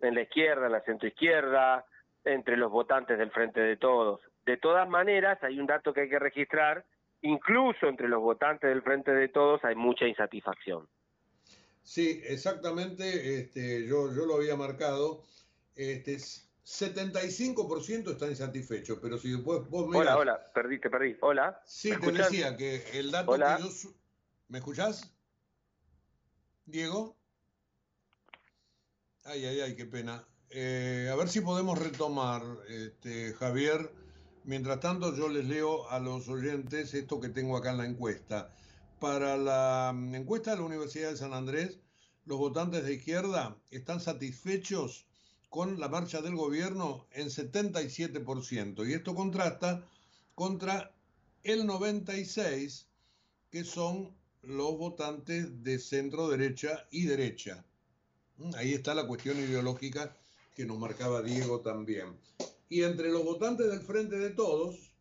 [0.00, 1.84] en la izquierda, en la centroizquierda,
[2.24, 4.20] entre los votantes del Frente de Todos.
[4.46, 6.84] De todas maneras, hay un dato que hay que registrar,
[7.20, 10.88] incluso entre los votantes del Frente de Todos hay mucha insatisfacción.
[11.82, 15.22] Sí, exactamente, este, yo, yo lo había marcado.
[15.74, 16.16] Este,
[16.64, 21.16] 75% está insatisfecho, pero si después vos mirás- Hola, hola, perdí, te perdí.
[21.20, 21.60] Hola.
[21.66, 23.56] Sí, ¿me te decía que el dato Hola.
[23.56, 23.68] que yo...
[23.70, 23.94] su-
[24.48, 25.12] ¿Me escuchás?
[26.66, 27.16] Diego.
[29.24, 30.24] Ay, ay, ay, qué pena.
[30.50, 33.90] Eh, a ver si podemos retomar, este, Javier.
[34.44, 38.52] Mientras tanto, yo les leo a los oyentes esto que tengo acá en la encuesta.
[38.98, 41.78] Para la mm, encuesta de la Universidad de San Andrés,
[42.24, 45.06] los votantes de izquierda están satisfechos
[45.48, 48.88] con la marcha del gobierno en 77%.
[48.88, 49.86] Y esto contrasta
[50.34, 50.92] contra
[51.44, 52.86] el 96%,
[53.50, 57.64] que son los votantes de centro derecha y derecha.
[58.38, 60.16] Mm, Ahí está la cuestión ideológica
[60.56, 62.18] que nos marcaba Diego también.
[62.72, 64.94] Y entre los votantes del Frente de Todos,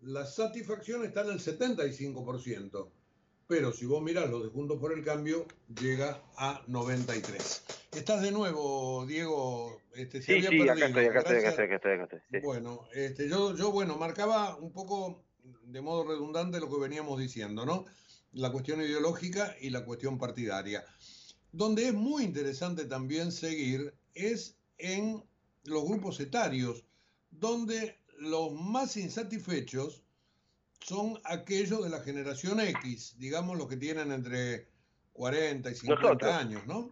[0.00, 2.88] la satisfacción está en el 75%.
[3.48, 5.44] Pero si vos mirás los de Juntos por el Cambio,
[5.80, 7.64] llega a 93.
[7.96, 9.82] Estás de nuevo, Diego.
[9.92, 10.86] Este, se Sí, había sí, acá perdido.
[10.86, 11.50] estoy, acá estoy, acá Gracias.
[11.50, 12.20] estoy, acá estoy, acá estoy.
[12.30, 12.38] sí.
[12.46, 15.24] Bueno, este, yo, yo, bueno, marcaba un poco
[15.64, 17.86] de modo redundante lo que veníamos diciendo, ¿no?
[18.34, 20.84] La cuestión ideológica y la cuestión partidaria.
[21.50, 25.24] Donde es muy interesante también seguir es en
[25.64, 26.84] los grupos etarios,
[27.40, 30.02] donde los más insatisfechos
[30.80, 34.68] son aquellos de la generación X, digamos los que tienen entre
[35.12, 36.34] 40 y 50 Nosotros.
[36.34, 36.90] años, ¿no?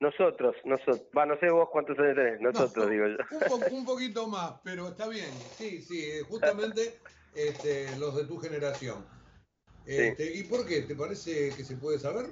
[0.00, 3.16] Nosotros, nosotros, va, no sé vos cuántos años tenés, nosotros No, digo yo.
[3.38, 5.32] Un, po- un poquito más, pero está bien.
[5.58, 6.94] Sí, sí, eh, justamente
[7.34, 9.04] este, los de tu generación.
[9.84, 10.82] Este, ¿Y por qué?
[10.82, 12.26] ¿Te parece que se puede saber?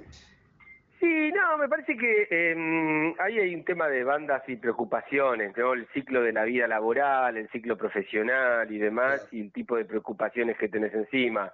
[0.99, 5.73] Sí, no, me parece que eh, ahí hay un tema de bandas y preocupaciones, ¿no?
[5.73, 9.85] El ciclo de la vida laboral, el ciclo profesional y demás, y el tipo de
[9.85, 11.53] preocupaciones que tenés encima.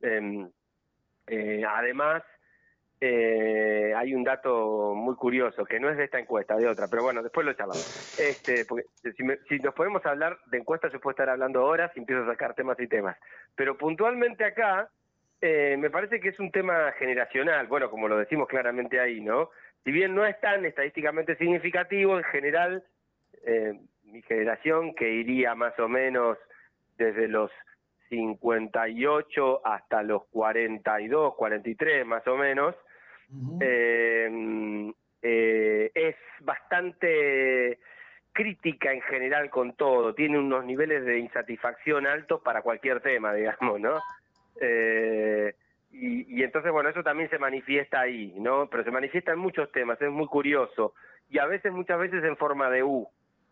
[0.00, 0.48] Em,
[1.26, 2.22] eh, además,
[3.00, 7.02] eh, hay un dato muy curioso, que no es de esta encuesta, de otra, pero
[7.02, 7.84] bueno, después lo charlamos.
[8.18, 8.86] Este, porque
[9.16, 12.22] si, me- si nos podemos hablar de encuestas, yo puedo estar hablando horas y empiezo
[12.22, 13.16] a sacar temas y temas.
[13.54, 14.88] Pero puntualmente acá,
[15.40, 19.50] eh, me parece que es un tema generacional, bueno, como lo decimos claramente ahí, ¿no?
[19.84, 22.84] Si bien no es tan estadísticamente significativo, en general,
[23.44, 23.74] eh,
[24.04, 26.38] mi generación, que iría más o menos
[26.96, 27.50] desde los
[28.08, 32.74] 58 hasta los 42, 43 más o menos,
[33.60, 37.78] eh, eh, es bastante
[38.32, 43.80] crítica en general con todo, tiene unos niveles de insatisfacción altos para cualquier tema, digamos,
[43.80, 44.00] ¿no?
[44.60, 45.54] Eh,
[45.90, 48.68] y, y entonces, bueno, eso también se manifiesta ahí, ¿no?
[48.70, 50.94] Pero se manifiesta en muchos temas, es muy curioso.
[51.30, 53.08] Y a veces, muchas veces en forma de U.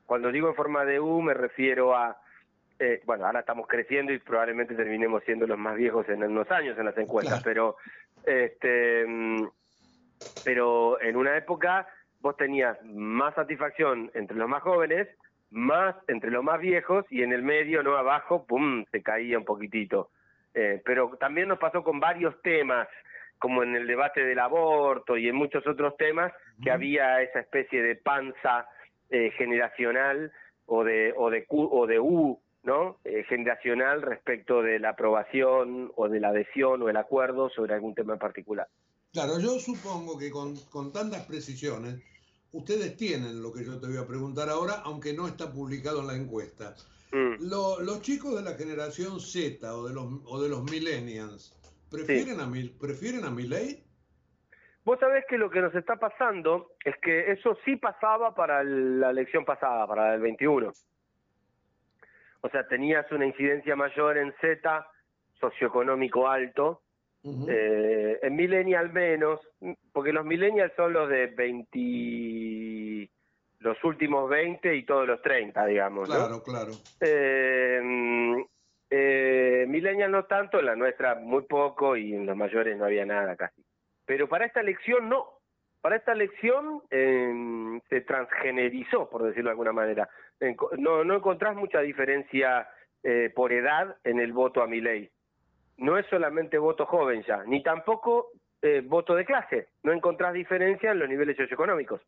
[0.07, 2.17] Cuando digo en forma de U me refiero a,
[2.79, 6.79] eh, bueno, ahora estamos creciendo y probablemente terminemos siendo los más viejos en unos años
[6.79, 7.77] en las encuestas, pero
[8.25, 9.49] este mm,
[10.45, 11.89] pero en una época
[12.21, 15.09] vos tenías más satisfacción entre los más jóvenes,
[15.51, 19.45] más entre los más viejos y en el medio, no abajo, pum, se caía un
[19.45, 20.11] poquitito.
[20.59, 22.89] Eh, pero también nos pasó con varios temas,
[23.39, 26.33] como en el debate del aborto y en muchos otros temas,
[26.63, 28.67] que había esa especie de panza
[29.11, 30.33] eh, generacional
[30.65, 32.97] o de, o de, Q- o de U, ¿no?
[33.05, 37.95] Eh, generacional respecto de la aprobación o de la adhesión o el acuerdo sobre algún
[37.95, 38.67] tema en particular.
[39.13, 42.03] Claro, yo supongo que con, con tantas precisiones,
[42.53, 46.07] ustedes tienen lo que yo te voy a preguntar ahora, aunque no está publicado en
[46.07, 46.75] la encuesta.
[47.13, 47.49] Mm.
[47.49, 51.53] Lo- los chicos de la generación Z o de los, o de los millennials,
[51.91, 53.85] ¿prefieren, a, Mil- ¿prefieren a Milei?
[54.85, 59.01] Vos sabés que lo que nos está pasando es que eso sí pasaba para el-
[59.01, 60.73] la elección pasada, para el 21.
[62.43, 64.87] O sea, tenías una incidencia mayor en Z,
[65.41, 66.83] socioeconómico alto,
[67.49, 69.41] eh, en millennial menos,
[69.93, 71.77] porque los millennials son los de 20,
[73.67, 76.09] los últimos 20 y todos los 30, digamos.
[76.09, 76.15] ¿no?
[76.15, 76.73] Claro, claro.
[77.01, 78.47] Eh,
[78.89, 83.05] eh, millennial no tanto, en la nuestra muy poco y en los mayores no había
[83.05, 83.63] nada casi.
[84.05, 85.33] Pero para esta elección no.
[85.81, 90.09] Para esta elección eh, se transgenerizó, por decirlo de alguna manera.
[90.79, 92.69] No, no encontrás mucha diferencia
[93.03, 95.11] eh, por edad en el voto a Milei.
[95.79, 98.31] No es solamente voto joven ya, ni tampoco
[98.63, 99.69] eh, voto de clase.
[99.83, 102.01] No encontrás diferencia en los niveles socioeconómicos.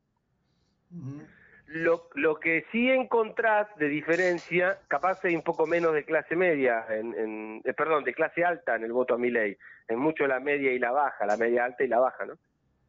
[1.70, 6.86] Lo, lo que sí encontrás de diferencia, capaz hay un poco menos de clase media,
[6.88, 9.54] en, en- eh, perdón, de clase alta en el voto a mi ley,
[9.86, 12.38] en mucho la media y la baja, la media alta y la baja, ¿no?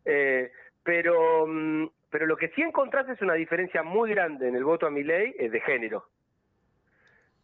[0.05, 0.49] Eh,
[0.81, 4.87] pero, mm, pero lo que sí encontrás es una diferencia muy grande en el voto
[4.87, 6.05] a mi ley de género.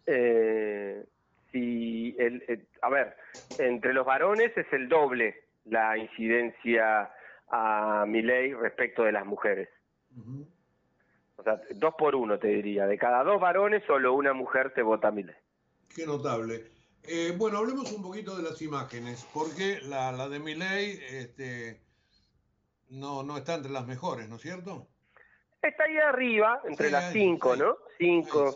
[0.05, 1.03] Eh,
[1.51, 3.15] si el, el- a ver,
[3.57, 7.11] entre los varones es el doble la incidencia
[7.49, 9.67] a mi ley respecto de las mujeres.
[11.37, 12.85] O sea, dos por uno te diría.
[12.87, 15.35] De cada dos varones, solo una mujer te vota a mi ley.
[15.93, 16.63] Qué notable.
[17.07, 21.81] Eh, bueno, hablemos un poquito de las imágenes, porque la, la de Milei este,
[22.89, 24.87] no, no está entre las mejores, ¿no es cierto?
[25.61, 27.59] Está ahí arriba, entre Sí, las cinco, ahí.
[27.59, 27.77] ¿no?
[27.97, 28.55] Cinco,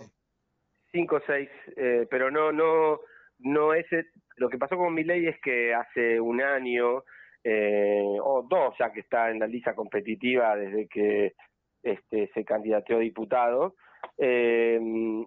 [0.92, 3.00] cinco, seis, eh, pero no, no,
[3.40, 7.04] no es el- lo que pasó con Milei es que hace un año
[7.44, 11.36] eh, o dos ya que está en la lista competitiva desde que
[11.84, 13.76] este, se candidateó a diputado,
[14.18, 14.80] eh,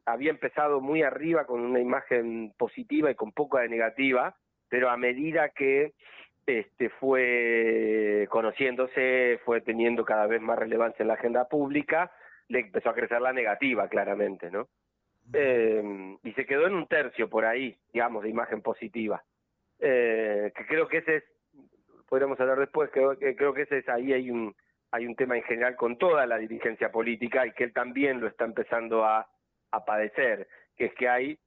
[0.06, 4.36] había empezado muy arriba con una imagen positiva y con poca de negativa,
[4.68, 5.92] pero a medida que
[6.46, 12.10] este, fue conociéndose, fue teniendo cada vez más relevancia en la agenda pública,
[12.48, 14.68] le empezó a crecer la negativa, claramente, ¿no?
[15.32, 19.22] Eh, y se quedó en un tercio por ahí, digamos, de imagen positiva.
[19.78, 21.24] Eh, que creo que ese es,
[22.08, 24.54] podríamos hablar después, que creo que ese es ahí hay un
[24.92, 28.28] hay un tema en general con toda la dirigencia política y que él también lo
[28.28, 29.26] está empezando a,
[29.70, 31.38] a padecer, que es que hay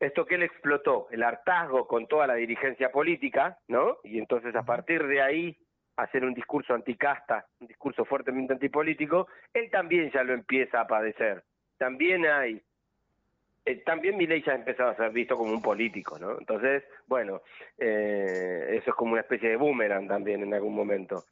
[0.00, 3.98] esto que él explotó, el hartazgo con toda la dirigencia política, ¿no?
[4.04, 5.58] Y entonces a partir de ahí
[5.96, 11.42] hacer un discurso anticasta, un discurso fuertemente antipolítico, él también ya lo empieza a padecer.
[11.76, 12.62] También hay,
[13.64, 16.38] eh, también Milei ya ha empezado a ser visto como un político, ¿no?
[16.38, 17.42] Entonces, bueno,
[17.76, 21.24] eh, eso es como una especie de boomerang también en algún momento.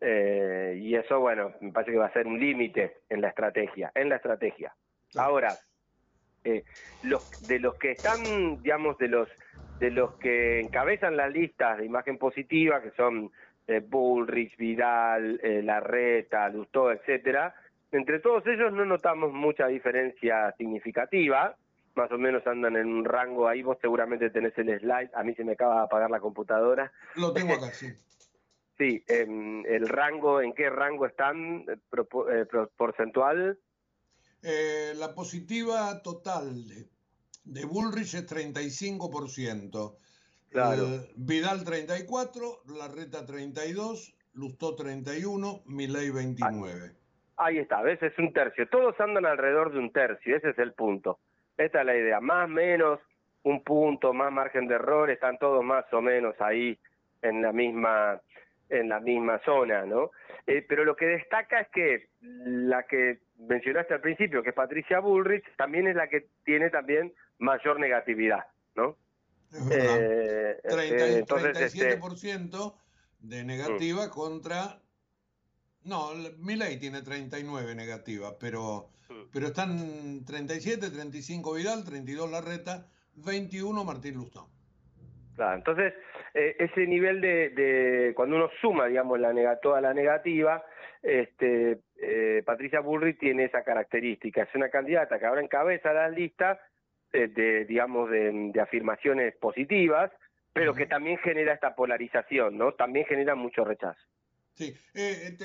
[0.00, 3.90] Eh, y eso, bueno, me parece que va a ser un límite en la estrategia,
[3.94, 4.74] en la estrategia.
[5.14, 5.58] Ahora,
[6.44, 6.64] eh,
[7.02, 9.28] los de los que están, digamos, de los
[9.78, 13.30] de los que encabezan las listas de imagen positiva, que son
[13.66, 17.54] eh, Bullrich, Vidal, eh, Larreta, Lustó, etcétera,
[17.92, 21.56] entre todos ellos no notamos mucha diferencia significativa,
[21.94, 25.34] más o menos andan en un rango ahí, vos seguramente tenés el slide, a mí
[25.34, 26.92] se me acaba de apagar la computadora.
[27.16, 27.88] Lo tengo acá, sí.
[28.78, 31.76] Sí, em, el rango, ¿en qué rango están eh,
[32.32, 32.46] eh,
[32.76, 33.58] porcentual?
[34.42, 36.86] Eh, la positiva total de,
[37.44, 39.96] de Bullrich es 35%.
[40.50, 40.86] Claro.
[41.16, 46.92] Vidal 34, Larreta 32, Lustó 31, Milei 29.
[47.38, 48.68] Ahí está, ves, es un tercio.
[48.68, 51.18] Todos andan alrededor de un tercio, ese es el punto.
[51.56, 53.00] Esta es la idea, más menos
[53.42, 56.78] un punto, más margen de error, están todos más o menos ahí
[57.22, 58.20] en la misma
[58.68, 60.10] en la misma zona, ¿no?
[60.46, 65.00] Eh, pero lo que destaca es que la que mencionaste al principio, que es Patricia
[65.00, 68.96] Bullrich, también es la que tiene también mayor negatividad, ¿no?
[69.70, 72.78] Eh, 37% este,
[73.20, 74.10] de negativa mm.
[74.10, 74.82] contra...
[75.84, 79.30] No, Milei tiene 39 negativa, pero, mm.
[79.32, 84.55] pero están 37, 35 Vidal, 32 Larreta, 21 Martín Lustón.
[85.36, 85.94] Claro, entonces
[86.32, 90.64] eh, ese nivel de, cuando uno suma, digamos, la toda la negativa,
[91.02, 96.58] este, eh, Patricia Bullrich tiene esa característica, es una candidata que ahora encabeza la lista
[97.12, 100.10] eh, de, digamos, de, afirmaciones positivas,
[100.54, 102.72] pero que también genera esta polarización, ¿no?
[102.72, 104.00] También genera mucho rechazo.
[104.54, 105.36] Sí, te,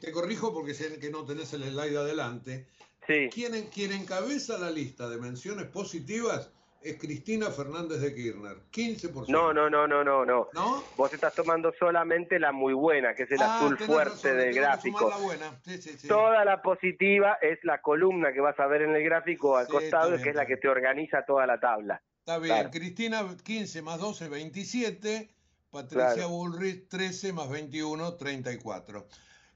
[0.00, 2.66] te, corrijo porque sé que no tenés el slide adelante.
[3.06, 3.28] Sí.
[3.30, 6.50] ¿Quién, ¿Quién encabeza la lista de menciones positivas
[6.86, 9.28] es Cristina Fernández de Kirchner, 15%.
[9.28, 10.84] No, no, no, no, no, no.
[10.96, 15.10] Vos estás tomando solamente la muy buena, que es el ah, azul fuerte del gráfico.
[16.06, 20.16] Toda la positiva es la columna que vas a ver en el gráfico al costado,
[20.22, 22.00] que es la que te organiza toda la tabla.
[22.20, 25.30] Está bien, Cristina 15 más 12, 27.
[25.70, 29.06] Patricia Bullrich 13 más 21, 34.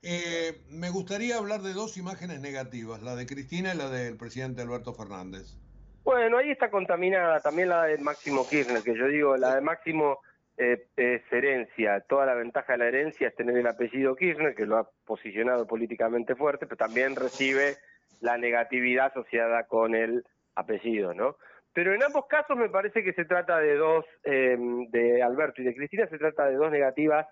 [0.03, 4.63] Eh, me gustaría hablar de dos imágenes negativas, la de Cristina y la del presidente
[4.63, 5.57] Alberto Fernández.
[6.05, 10.21] Bueno, ahí está contaminada también la de Máximo Kirchner, que yo digo, la de Máximo
[10.57, 12.01] eh, es herencia.
[12.01, 15.67] Toda la ventaja de la herencia es tener el apellido Kirchner, que lo ha posicionado
[15.67, 17.77] políticamente fuerte, pero también recibe
[18.21, 20.25] la negatividad asociada con el
[20.55, 21.37] apellido, ¿no?
[21.73, 25.65] Pero en ambos casos me parece que se trata de dos, em, de Alberto y
[25.65, 27.27] de Cristina, se trata de dos negativas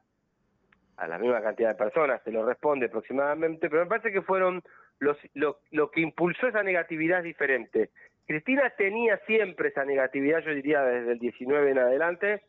[0.97, 4.63] a la misma cantidad de personas, se lo responde aproximadamente, pero me parece que fueron
[5.01, 7.91] los, lo, lo que impulsó esa negatividad es diferente.
[8.29, 12.43] Cristina tenía siempre esa negatividad, yo diría desde el 19 en adelante,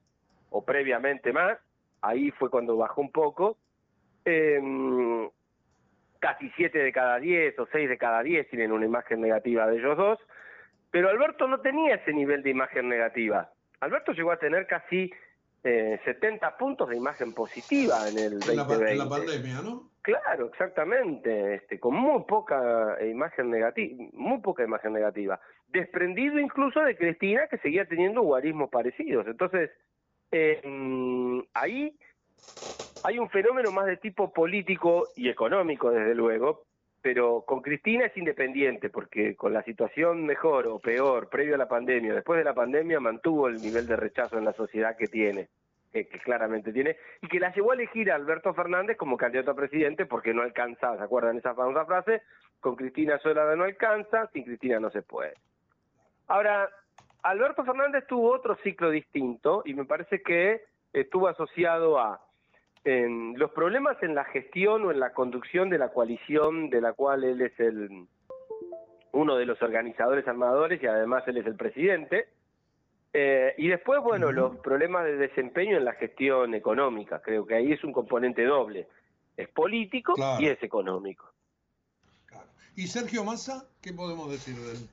[0.50, 1.58] o previamente más,
[2.02, 3.58] ahí fue cuando bajó un poco,
[4.26, 5.30] em,
[6.20, 9.78] casi 7 de cada 10 o 6 de cada 10 tienen una imagen negativa de
[9.78, 10.20] ellos dos,
[10.92, 13.50] pero Alberto no tenía ese nivel de imagen negativa.
[13.80, 15.14] Alberto llegó a tener casi
[15.64, 18.92] eh, 70 puntos de imagen positiva en el 2020.
[18.92, 19.90] En la, pandemia, ¿no?
[20.02, 25.40] Claro, exactamente, este, con muy poca imagen negativa, muy poca imagen negativa
[25.72, 29.28] desprendido incluso de Cristina, que seguía teniendo guarismos parecidos.
[29.28, 29.70] Entonces,
[30.32, 30.62] eh,
[31.54, 31.98] ahí
[33.04, 36.66] hay un fenómeno más de tipo político y económico, desde luego,
[37.02, 41.68] pero con Cristina es independiente, porque con la situación mejor o peor, previo a la
[41.68, 45.48] pandemia, después de la pandemia, mantuvo el nivel de rechazo en la sociedad que tiene,
[45.92, 49.56] que, claramente tiene, y que la llevó a elegir a Alberto Fernández como candidato a
[49.56, 52.22] presidente porque no alcanza, ¿se acuerdan esa famosa frase?
[52.60, 55.34] Con Cristina sola no alcanza, sin Cristina no se puede.
[56.28, 56.70] Ahora,
[57.24, 62.22] Alberto Fernández tuvo otro ciclo distinto y me parece que estuvo asociado a
[62.86, 67.24] los problemas en la gestión o en la conducción de la coalición de la cual
[67.24, 68.08] él es el
[69.12, 72.30] uno de los organizadores armadores y además él es el presidente.
[73.12, 77.22] Eh, y después, bueno, los problemas de desempeño en la gestión económica.
[77.22, 78.88] Creo que ahí es un componente doble.
[79.36, 81.26] Es político y es económico.
[82.76, 83.68] ¿Y Sergio Massa?
[83.82, 84.90] ¿Qué podemos decir de él?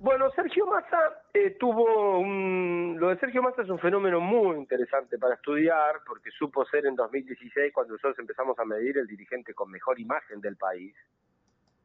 [0.00, 2.96] Bueno, Sergio Massa eh, tuvo un...
[2.98, 6.94] Lo de Sergio Massa es un fenómeno muy interesante para estudiar, porque supo ser en
[6.94, 10.94] 2016, cuando nosotros empezamos a medir, el dirigente con mejor imagen del país.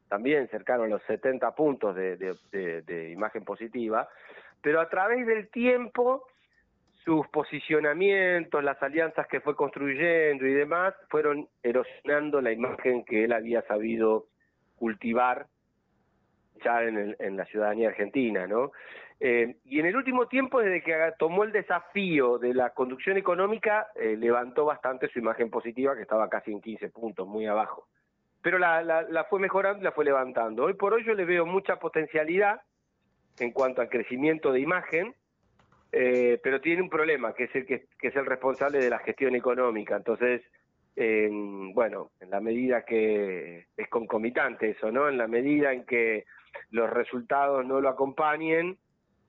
[0.08, 4.08] También cercano a los 70 puntos de, de imagen positiva.
[4.62, 6.26] Pero a través del tiempo,
[7.04, 13.32] sus posicionamientos, las alianzas que fue construyendo y demás, fueron erosionando la imagen que él
[13.32, 14.26] había sabido
[14.76, 15.46] cultivar
[16.64, 18.72] en, la ciudadanía argentina, ¿no?
[19.22, 23.88] Eh, y en el último tiempo, desde que tomó el desafío de la conducción económica,
[23.94, 27.86] eh, levantó bastante su imagen positiva, que estaba casi en 15 puntos, muy abajo.
[28.40, 30.64] Pero la, la, fue mejorando y la fue levantando.
[30.64, 32.62] Hoy por hoy yo le veo mucha potencialidad
[33.38, 35.14] en cuanto al crecimiento de imagen,
[35.92, 39.34] eh, pero tiene un problema, que es el que, es el responsable de la gestión
[39.34, 39.96] económica.
[39.96, 40.40] Entonces,
[41.74, 45.08] bueno, en la medida que es concomitante eso, ¿no?
[45.08, 46.26] En la medida en que
[46.70, 48.78] los resultados no lo acompañen,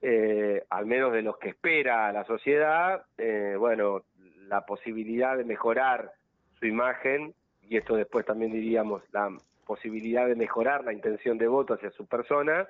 [0.00, 4.02] eh, al menos de los que espera la sociedad, eh, bueno,
[4.48, 6.12] la posibilidad de mejorar
[6.58, 9.30] su imagen, y esto después también diríamos, la
[9.64, 12.68] posibilidad de mejorar la intención de voto hacia su persona,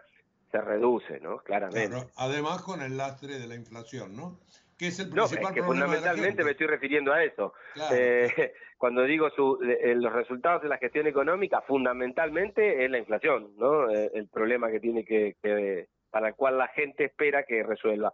[0.51, 1.39] se reduce, ¿no?
[1.39, 2.07] Claramente.
[2.17, 4.39] además con el lastre de la inflación, ¿no?
[4.79, 7.55] Que es el principal no, es que fundamentalmente me estoy refiriendo a eso.
[7.93, 13.89] Eh, cuando digo su, los resultados de la gestión económica, fundamentalmente es la inflación, ¿no?
[13.91, 18.13] el problema que tiene que, que para el cual la gente espera que resuelva.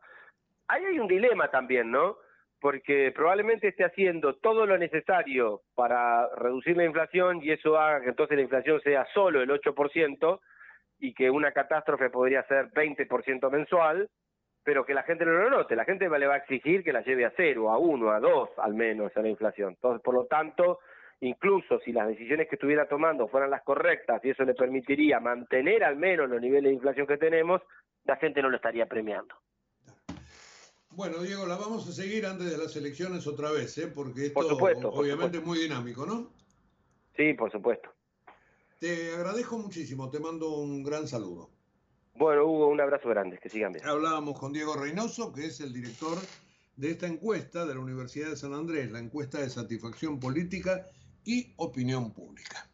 [0.69, 2.17] Ahí hay un dilema también, ¿no?
[2.61, 8.11] Porque probablemente esté haciendo todo lo necesario para reducir la inflación y eso haga que
[8.11, 10.41] entonces la inflación sea solo el 8%
[11.01, 14.09] y que una catástrofe podría ser 20% mensual,
[14.63, 15.77] pero que la gente no lo note.
[15.77, 18.51] La gente le va a exigir que la lleve a cero, a uno, a dos
[18.59, 19.71] al menos a la inflación.
[19.71, 20.81] Entonces, por lo tanto,
[21.21, 25.85] incluso si las decisiones que estuviera tomando fueran las correctas y eso le permitiría mantener
[25.85, 27.63] al menos los niveles de inflación que tenemos,
[28.05, 29.35] la gente no lo estaría premiando.
[30.91, 33.89] Bueno, Diego, la vamos a seguir antes de las elecciones otra vez, ¿eh?
[33.89, 36.33] porque esto por supuesto, obviamente es muy dinámico, ¿no?
[37.17, 37.91] Sí, por supuesto.
[38.81, 41.51] Te agradezco muchísimo, te mando un gran saludo.
[42.19, 43.87] Bueno, Hugo, un abrazo grande, que sigan bien.
[43.87, 46.19] Hablábamos con Diego Reynoso, que es el director
[46.75, 50.85] de esta encuesta de la Universidad de San Andrés, la encuesta de satisfacción política
[51.25, 52.69] y opinión pública.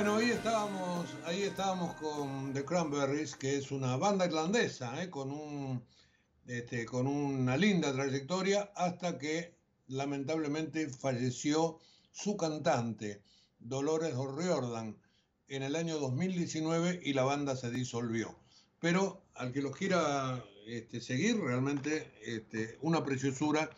[0.00, 5.10] Bueno, ahí estábamos, ahí estábamos con The Cranberries, que es una banda irlandesa, ¿eh?
[5.10, 5.84] con, un,
[6.46, 11.80] este, con una linda trayectoria, hasta que lamentablemente falleció
[12.12, 13.22] su cantante,
[13.58, 14.96] Dolores O'Riordan,
[15.48, 18.34] en el año 2019 y la banda se disolvió.
[18.78, 23.68] Pero al que lo quiera este, seguir, realmente este, una preciosura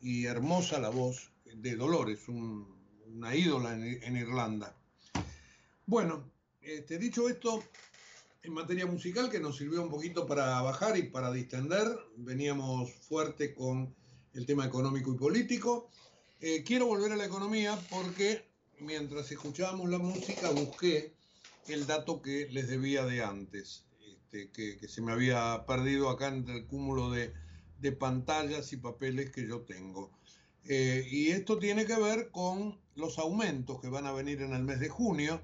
[0.00, 4.74] y hermosa la voz de Dolores, una ídola en Irlanda.
[5.86, 6.30] Bueno,
[6.60, 7.62] este, dicho esto,
[8.42, 13.52] en materia musical, que nos sirvió un poquito para bajar y para distender, veníamos fuerte
[13.52, 13.94] con
[14.32, 15.90] el tema económico y político.
[16.40, 21.14] Eh, quiero volver a la economía porque mientras escuchábamos la música busqué
[21.66, 26.58] el dato que les debía de antes, este, que, se me había perdido acá entre
[26.58, 27.32] el cúmulo de,
[27.98, 30.12] pantallas y papeles que yo tengo.
[30.64, 34.62] Eh, y esto tiene que ver con los aumentos que van a venir en el
[34.62, 35.40] mes de junio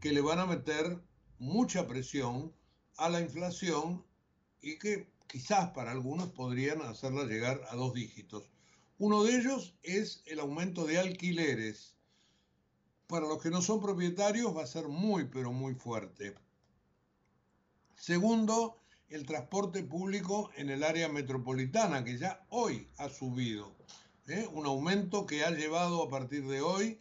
[0.00, 1.00] que le van a meter
[1.38, 2.52] mucha presión
[2.96, 4.04] a la inflación
[4.60, 8.50] y que quizás para algunos podrían hacerla llegar a dos dígitos.
[8.98, 11.94] Uno de ellos es el aumento de alquileres.
[13.06, 16.34] Para los que no son propietarios va a ser muy, pero muy fuerte.
[17.96, 18.76] Segundo,
[19.08, 23.74] el transporte público en el área metropolitana, que ya hoy ha subido.
[24.28, 24.46] ¿eh?
[24.52, 27.00] Un aumento que ha llevado a partir de hoy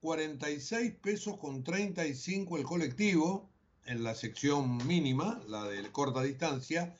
[0.00, 3.50] 46 pesos con 35 el colectivo
[3.84, 6.96] en la sección mínima, la de corta distancia,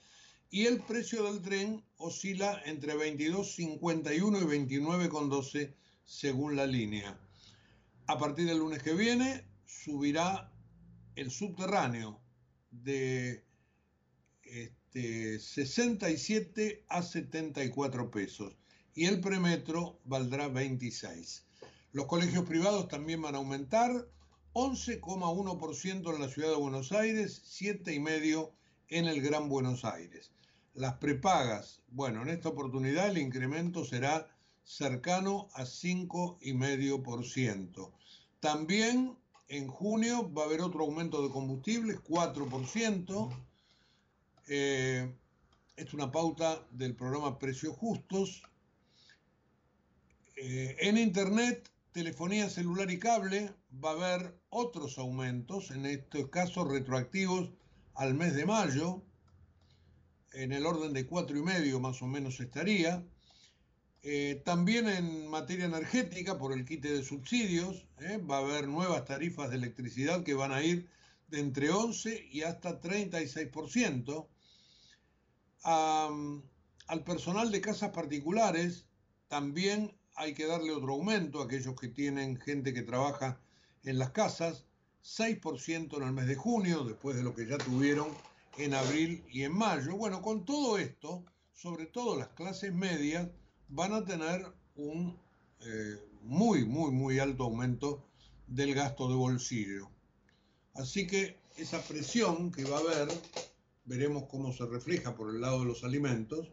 [0.50, 5.74] y el precio del tren oscila entre 22.51 y 29.12
[6.04, 7.18] según la línea.
[8.06, 10.52] A partir del lunes que viene subirá
[11.14, 12.20] el subterráneo
[12.70, 13.44] de
[14.42, 18.56] este, 67 a 74 pesos
[18.94, 21.46] y el premetro valdrá 26.
[21.92, 23.90] Los colegios privados también van a aumentar,
[24.52, 28.52] 11,1% en la ciudad de Buenos Aires, 7,5%
[28.88, 30.30] en el Gran Buenos Aires.
[30.74, 34.28] Las prepagas, bueno, en esta oportunidad el incremento será
[34.62, 37.92] cercano a 5,5%.
[38.38, 39.18] También
[39.48, 43.36] en junio va a haber otro aumento de combustibles, 4%.
[44.46, 45.12] Eh,
[45.76, 48.44] es una pauta del programa Precios Justos.
[50.36, 56.68] Eh, en Internet telefonía celular y cable va a haber otros aumentos, en estos casos
[56.68, 57.50] retroactivos
[57.94, 59.02] al mes de mayo,
[60.32, 63.04] en el orden de cuatro y medio más o menos estaría.
[64.02, 69.04] Eh, también en materia energética, por el quite de subsidios, eh, va a haber nuevas
[69.04, 70.88] tarifas de electricidad que van a ir
[71.28, 74.28] de entre 11 y hasta 36%.
[75.62, 78.86] al personal de casas particulares
[79.28, 83.40] también hay que darle otro aumento a aquellos que tienen gente que trabaja
[83.84, 84.66] en las casas,
[85.02, 88.08] 6% en el mes de junio, después de lo que ya tuvieron
[88.58, 89.96] en abril y en mayo.
[89.96, 93.30] Bueno, con todo esto, sobre todo las clases medias,
[93.68, 94.44] van a tener
[94.76, 95.18] un
[95.60, 98.04] eh, muy, muy, muy alto aumento
[98.46, 99.88] del gasto de bolsillo.
[100.74, 103.08] Así que esa presión que va a haber,
[103.86, 106.46] veremos cómo se refleja por el lado de los alimentos,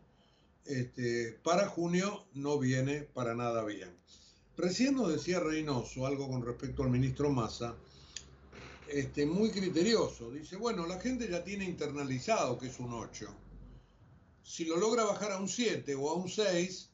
[0.68, 3.90] este, para junio no viene para nada bien.
[4.58, 7.76] Recién nos decía Reynoso algo con respecto al ministro Massa,
[8.88, 10.32] este, muy criterioso.
[10.32, 13.28] Dice, bueno, la gente ya tiene internalizado que es un 8.
[14.44, 16.90] Si lo logra bajar a un 7 o a un 6,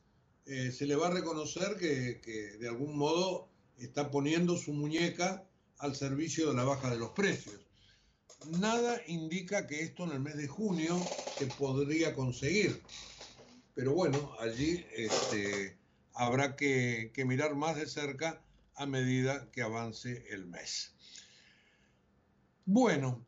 [0.45, 5.47] eh, se le va a reconocer que, que de algún modo está poniendo su muñeca
[5.77, 7.59] al servicio de la baja de los precios.
[8.59, 10.99] Nada indica que esto en el mes de junio
[11.37, 12.81] se podría conseguir
[13.75, 15.77] pero bueno, allí este,
[16.13, 18.41] habrá que, mirar más de cerca
[18.75, 20.93] a medida que avance el mes.
[22.65, 23.25] Bueno,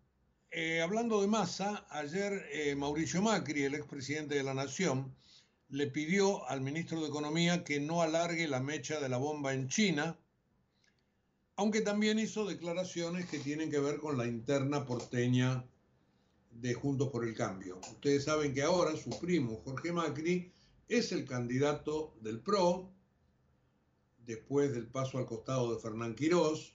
[0.51, 5.13] eh, hablando de masa, ayer eh, Mauricio Macri, el expresidente de la Nación,
[5.69, 9.67] le pidió al ministro de Economía que no alargue la mecha de la bomba en
[9.67, 10.17] China,
[11.57, 15.65] aunque también hizo declaraciones que tienen que ver con la interna porteña
[16.61, 17.79] de Juntos por el Cambio.
[17.91, 20.51] Ustedes saben que ahora su primo, Jorge Macri,
[20.87, 22.89] es el candidato del PRO,
[24.25, 26.73] después del paso al costado de Fernán Quirós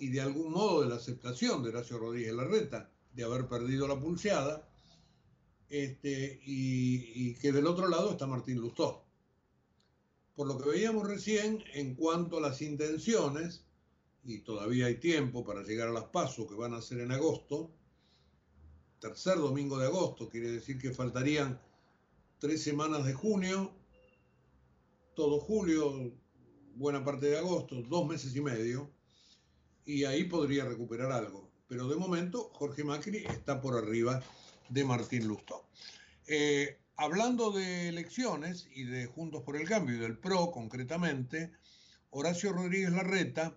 [0.00, 3.98] y de algún modo de la aceptación de Horacio Rodríguez Larreta de haber perdido la
[3.98, 4.68] pulseada,
[5.68, 9.04] este, y, que del otro lado está Martín Lustó.
[10.34, 13.64] Por lo que veíamos recién, en cuanto a las intenciones,
[14.24, 17.70] y todavía hay tiempo para llegar a las pasos que van a ser en agosto,
[19.04, 21.60] tercer domingo de agosto, quiere decir que faltarían
[22.38, 23.70] tres semanas de junio,
[25.14, 26.10] todo julio,
[26.74, 28.90] buena parte de agosto, dos meses y medio.
[29.84, 31.50] y ahí podría recuperar algo.
[31.68, 34.22] Pero de momento Jorge Macri está por arriba
[34.70, 35.68] de Martín Lustó.
[36.26, 41.52] Eh, hablando de elecciones y de Juntos por el Cambio y del PRO concretamente,
[42.08, 43.54] Horacio Rodríguez Larreta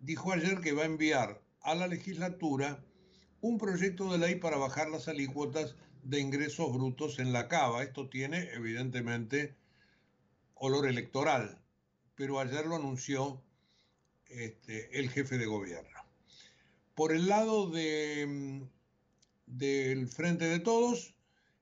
[0.00, 2.84] dijo ayer que va a enviar a la legislatura
[3.40, 7.82] un proyecto de ley para bajar las alícuotas de ingresos brutos en la cava.
[7.82, 9.56] Esto tiene evidentemente
[10.54, 11.60] olor electoral,
[12.14, 13.42] pero ayer lo anunció
[14.28, 16.00] este, el jefe de gobierno.
[16.94, 18.66] Por el lado de,
[19.46, 21.14] del Frente de Todos,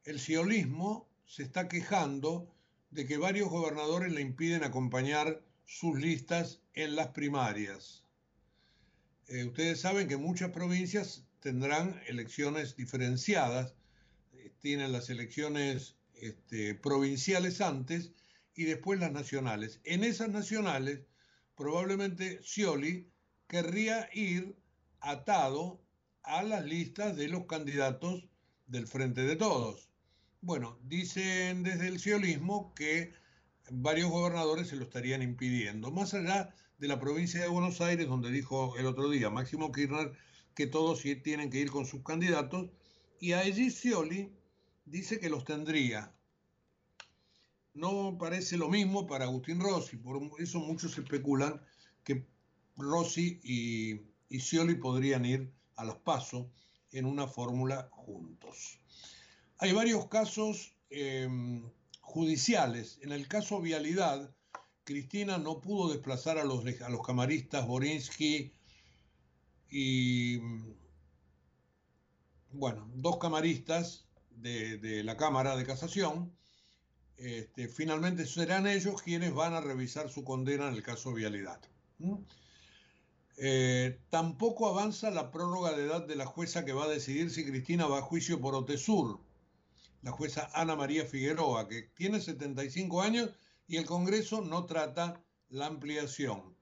[0.04, 2.54] el ciolismo se está quejando
[2.90, 8.04] de que varios gobernadores le impiden acompañar sus listas en las primarias.
[9.26, 13.74] Eh, ustedes saben que muchas provincias tendrán elecciones diferenciadas,
[14.32, 18.12] eh, tienen las elecciones este, provinciales antes
[18.54, 19.78] y después las nacionales.
[19.84, 21.00] En esas nacionales,
[21.54, 23.10] probablemente Scioli
[23.46, 24.56] querría ir
[25.00, 25.82] atado
[26.22, 28.26] a las listas de los candidatos
[28.66, 29.90] del Frente de Todos.
[30.40, 33.12] Bueno, dicen desde el ciolismo que
[33.70, 38.30] varios gobernadores se lo estarían impidiendo, más allá de la provincia de Buenos Aires, donde
[38.30, 40.12] dijo el otro día Máximo Kirchner
[40.54, 42.70] que todos tienen que ir con sus candidatos,
[43.20, 44.30] y allí Scioli
[44.84, 46.12] dice que los tendría.
[47.74, 51.60] No parece lo mismo para Agustín Rossi, por eso muchos especulan
[52.04, 52.26] que
[52.76, 56.46] Rossi y, y Scioli podrían ir a los pasos
[56.92, 58.78] en una fórmula juntos.
[59.58, 61.68] Hay varios casos em,
[62.00, 62.98] judiciales.
[63.02, 64.34] En el caso Vialidad,
[64.84, 68.52] Cristina no pudo desplazar a los, a los camaristas Borinsky
[69.76, 70.38] y,
[72.52, 76.32] bueno, dos camaristas de, la Cámara de Casación.
[77.16, 81.60] Este, finalmente serán ellos quienes van a revisar su condena en el caso Vialidad.
[83.36, 87.44] Eh, tampoco avanza la prórroga de edad de la jueza que va a decidir si
[87.44, 89.18] Cristina va a juicio por Otesur
[90.02, 93.30] la jueza Ana María Figueroa, que tiene 75 años
[93.66, 96.54] y el Congreso no trata la ampliación.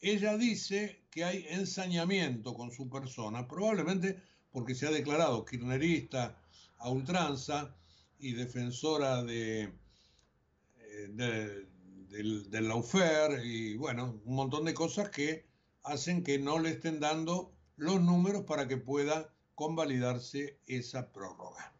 [0.00, 6.38] Ella dice que hay ensañamiento con su persona, probablemente porque se ha declarado kirchnerista
[6.76, 7.74] a ultranza
[8.18, 11.66] y defensora de, eh, de,
[12.10, 15.46] del, del laufer y bueno, un montón de cosas que
[15.84, 21.72] hacen que no le estén dando los números para que pueda convalidarse esa prórroga.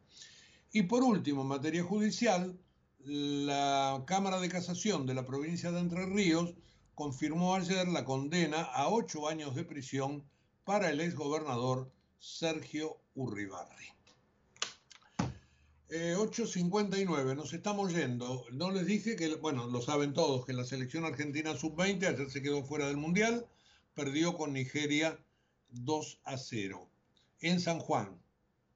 [0.73, 2.59] Y por último, en materia judicial,
[3.01, 6.55] la Cámara de Casación de la provincia de Entre Ríos
[6.97, 10.25] confirmó ayer la condena a ocho años de prisión
[10.65, 13.87] para el exgobernador Sergio Urribarri.
[15.91, 18.47] 8.59, eh, nos estamos yendo.
[18.51, 22.41] No les dije que, bueno, lo saben todos, que la selección argentina sub-20 ayer se
[22.41, 23.47] quedó fuera del Mundial,
[23.95, 25.19] perdió con Nigeria
[25.69, 26.89] 2 a 0
[27.41, 28.19] en San Juan.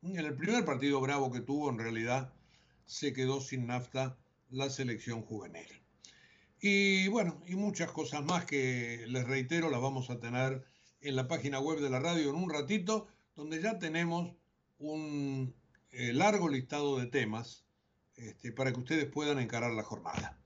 [0.02, 2.34] En el primer partido bravo que tuvo, en realidad,
[2.84, 4.18] se quedó sin nafta
[4.50, 5.79] la selección juvenil.
[6.60, 10.62] Y bueno, y muchas cosas más que les reitero las vamos a tener
[11.00, 14.34] en la página web de la radio en un ratito, donde ya tenemos
[14.78, 15.54] un
[15.90, 17.64] eh, largo listado de temas
[18.16, 20.38] este, para que ustedes puedan encarar la jornada.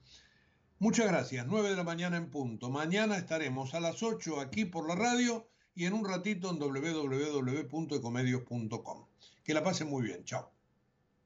[0.79, 2.71] Muchas gracias, 9 de la mañana en punto.
[2.71, 9.07] Mañana estaremos a las 8 aquí por la radio y en un ratito en www.ecomedios.com.
[9.43, 10.25] Que la pasen muy bien.
[10.25, 10.53] Chao.